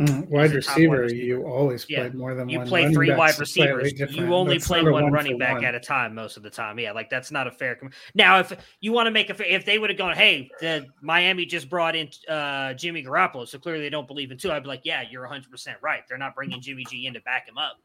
[0.00, 2.08] Mm, wide receiver, you always play yeah.
[2.14, 2.66] more than you one.
[2.66, 3.92] You play three wide receivers.
[3.92, 5.64] You only that's play one, one running back one.
[5.66, 6.78] at a time most of the time.
[6.78, 7.74] Yeah, like that's not a fair.
[7.74, 10.86] Com- now, if you want to make a, if they would have gone, hey, the
[11.02, 14.50] Miami just brought in uh, Jimmy Garoppolo, so clearly they don't believe in two.
[14.50, 16.02] I'd be like, yeah, you're 100 percent right.
[16.08, 17.76] They're not bringing Jimmy G in to back him up.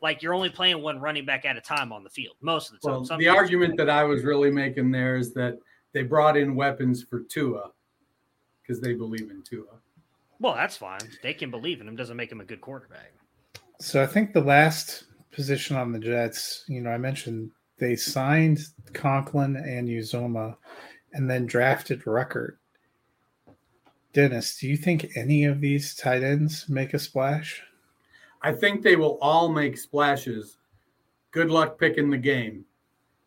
[0.00, 2.80] Like you're only playing one running back at a time on the field most of
[2.80, 3.04] the time.
[3.06, 5.58] Well, the argument that I was really making there is that
[5.92, 7.70] they brought in weapons for Tua
[8.62, 9.66] because they believe in Tua.
[10.40, 11.00] Well, that's fine.
[11.22, 11.96] They can believe in him.
[11.96, 13.12] Doesn't make him a good quarterback.
[13.78, 18.60] So I think the last position on the Jets, you know, I mentioned they signed
[18.92, 20.56] Conklin and Uzomah
[21.12, 22.56] and then drafted Ruckert.
[24.12, 27.62] Dennis, do you think any of these tight ends make a splash?
[28.42, 30.58] I think they will all make splashes.
[31.30, 32.64] Good luck picking the game.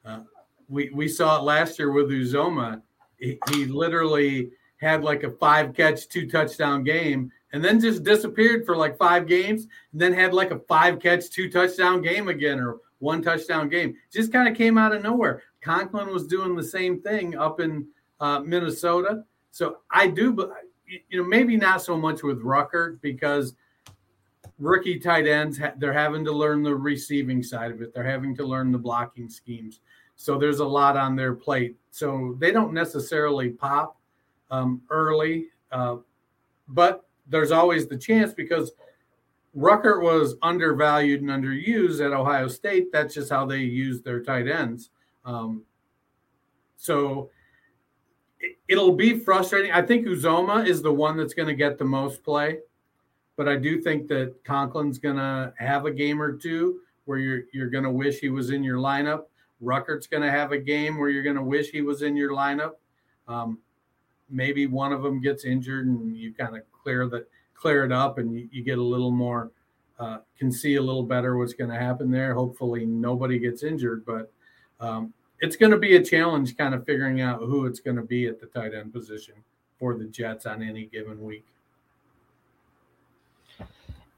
[0.03, 0.21] Uh,
[0.67, 2.81] we we saw it last year with Uzomah.
[3.17, 4.51] He, he literally
[4.83, 9.27] had like a five catch, two touchdown game, and then just disappeared for like five
[9.27, 13.69] games, and then had like a five catch, two touchdown game again, or one touchdown
[13.69, 13.95] game.
[14.11, 15.43] Just kind of came out of nowhere.
[15.61, 17.87] Conklin was doing the same thing up in
[18.19, 19.23] uh, Minnesota.
[19.51, 20.51] So I do,
[21.09, 23.55] you know, maybe not so much with Rucker because
[24.59, 27.93] rookie tight ends, they're having to learn the receiving side of it.
[27.93, 29.79] They're having to learn the blocking schemes.
[30.15, 31.75] So there's a lot on their plate.
[31.91, 33.97] So they don't necessarily pop
[34.53, 35.97] um, early, uh,
[36.67, 38.71] but there's always the chance because
[39.55, 42.91] Rucker was undervalued and underused at Ohio State.
[42.91, 44.91] That's just how they use their tight ends.
[45.25, 45.63] Um,
[46.75, 47.31] so
[48.39, 49.71] it, will be frustrating.
[49.71, 52.59] I think Uzomah is the one that's going to get the most play,
[53.37, 57.43] but I do think that Conklin's going to have a game or two where you're
[57.53, 59.23] you're going to wish he was in your lineup.
[59.61, 62.31] Ruckert's going to have a game where you're going to wish he was in your
[62.31, 62.73] lineup.
[63.27, 63.59] Um,
[64.33, 68.17] maybe one of them gets injured and you kind of clear that clear it up
[68.17, 69.51] and you, you get a little more
[69.99, 72.33] uh, can see a little better what's going to happen there.
[72.33, 74.31] Hopefully nobody gets injured, but
[74.79, 78.03] um, it's going to be a challenge kind of figuring out who it's going to
[78.03, 79.35] be at the tight end position
[79.79, 81.45] for the Jets on any given week.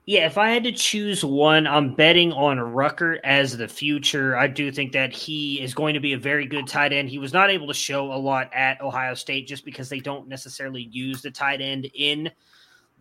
[0.07, 4.37] Yeah, if I had to choose one, I'm betting on Rucker as the future.
[4.37, 7.09] I do think that he is going to be a very good tight end.
[7.09, 10.27] He was not able to show a lot at Ohio State just because they don't
[10.27, 12.29] necessarily use the tight end in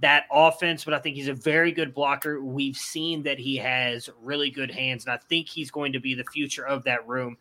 [0.00, 2.42] that offense, but I think he's a very good blocker.
[2.42, 6.14] We've seen that he has really good hands, and I think he's going to be
[6.14, 7.36] the future of that room.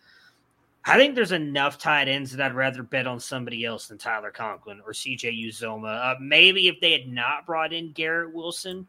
[0.85, 4.31] I think there's enough tight ends that I'd rather bet on somebody else than Tyler
[4.31, 6.15] Conklin or CJ Uzomah.
[6.15, 8.85] Uh, maybe if they had not brought in Garrett Wilson,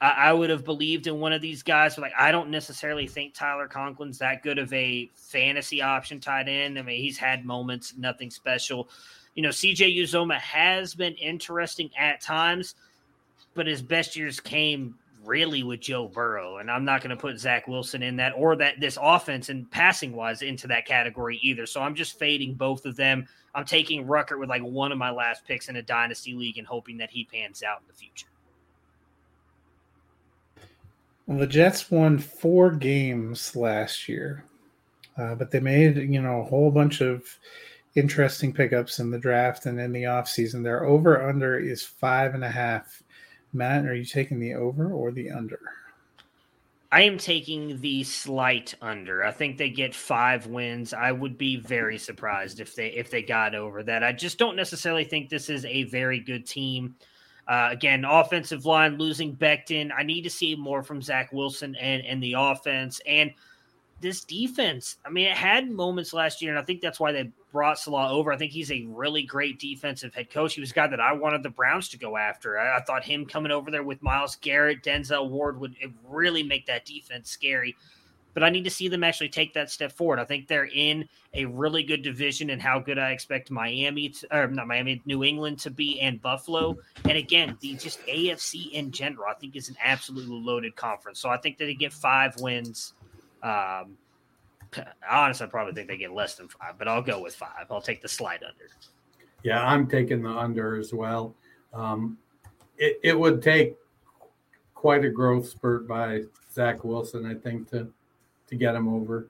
[0.00, 1.94] I, I would have believed in one of these guys.
[1.94, 6.48] But like, I don't necessarily think Tyler Conklin's that good of a fantasy option tight
[6.48, 6.78] end.
[6.78, 8.88] I mean, he's had moments, nothing special.
[9.34, 12.74] You know, CJ Uzomah has been interesting at times,
[13.54, 17.38] but his best years came really with Joe Burrow, and I'm not going to put
[17.38, 21.66] Zach Wilson in that or that this offense and passing wise into that category either.
[21.66, 23.28] So I'm just fading both of them.
[23.54, 26.66] I'm taking Ruckert with like one of my last picks in a dynasty league and
[26.66, 28.26] hoping that he pans out in the future.
[31.28, 34.44] Well, the Jets won four games last year,
[35.16, 37.22] uh, but they made you know a whole bunch of
[37.94, 40.64] interesting pickups in the draft and in the offseason.
[40.64, 43.04] Their over under is five and a half
[43.52, 45.60] Matt, are you taking the over or the under?
[46.90, 49.22] I am taking the slight under.
[49.22, 50.94] I think they get five wins.
[50.94, 54.02] I would be very surprised if they if they got over that.
[54.02, 56.94] I just don't necessarily think this is a very good team.
[57.48, 59.90] Uh, again, offensive line losing Becton.
[59.96, 63.32] I need to see more from Zach Wilson and and the offense and
[64.00, 64.96] this defense.
[65.04, 68.10] I mean, it had moments last year, and I think that's why they brought Saleh
[68.10, 68.32] over.
[68.32, 70.54] I think he's a really great defensive head coach.
[70.54, 72.58] He was a guy that I wanted the Browns to go after.
[72.58, 75.74] I, I thought him coming over there with Myles Garrett, Denzel Ward would
[76.06, 77.76] really make that defense scary.
[78.38, 80.20] But I need to see them actually take that step forward.
[80.20, 84.38] I think they're in a really good division and how good I expect Miami, to,
[84.38, 86.78] or not Miami, New England to be, and Buffalo.
[87.02, 91.18] And again, the just AFC in general, I think is an absolutely loaded conference.
[91.18, 92.92] So I think that they get five wins.
[93.42, 93.98] Um,
[95.10, 97.66] honestly, I probably think they get less than five, but I'll go with five.
[97.72, 98.70] I'll take the slide under.
[99.42, 101.34] Yeah, I'm taking the under as well.
[101.74, 102.16] Um,
[102.76, 103.74] it, it would take
[104.76, 106.22] quite a growth spurt by
[106.54, 107.88] Zach Wilson, I think, to
[108.48, 109.28] to get him over.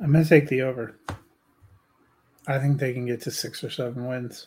[0.00, 0.96] I'm gonna take the over.
[2.46, 4.46] I think they can get to six or seven wins.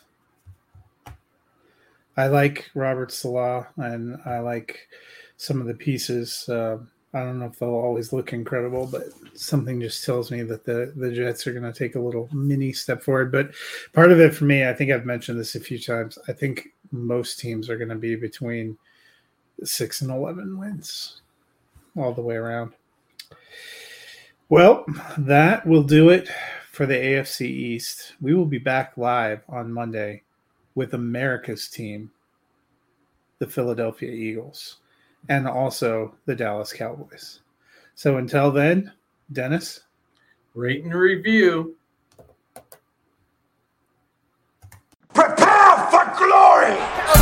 [2.16, 4.88] I like Robert Saleh and I like
[5.36, 6.48] some of the pieces.
[6.48, 6.78] Uh,
[7.14, 10.92] I don't know if they'll always look incredible, but something just tells me that the
[10.96, 13.30] the Jets are going to take a little mini step forward.
[13.30, 13.52] But
[13.92, 16.18] part of it for me, I think I've mentioned this a few times.
[16.28, 18.76] I think most teams are going to be between
[19.64, 21.21] six and eleven wins
[21.96, 22.72] all the way around.
[24.48, 24.84] Well,
[25.18, 26.28] that will do it
[26.70, 28.14] for the AFC East.
[28.20, 30.22] We will be back live on Monday
[30.74, 32.10] with America's team,
[33.38, 34.76] the Philadelphia Eagles
[35.28, 37.40] and also the Dallas Cowboys.
[37.94, 38.92] So until then,
[39.32, 39.80] Dennis,
[40.54, 41.76] rate and review.
[45.14, 47.21] Prepare for glory.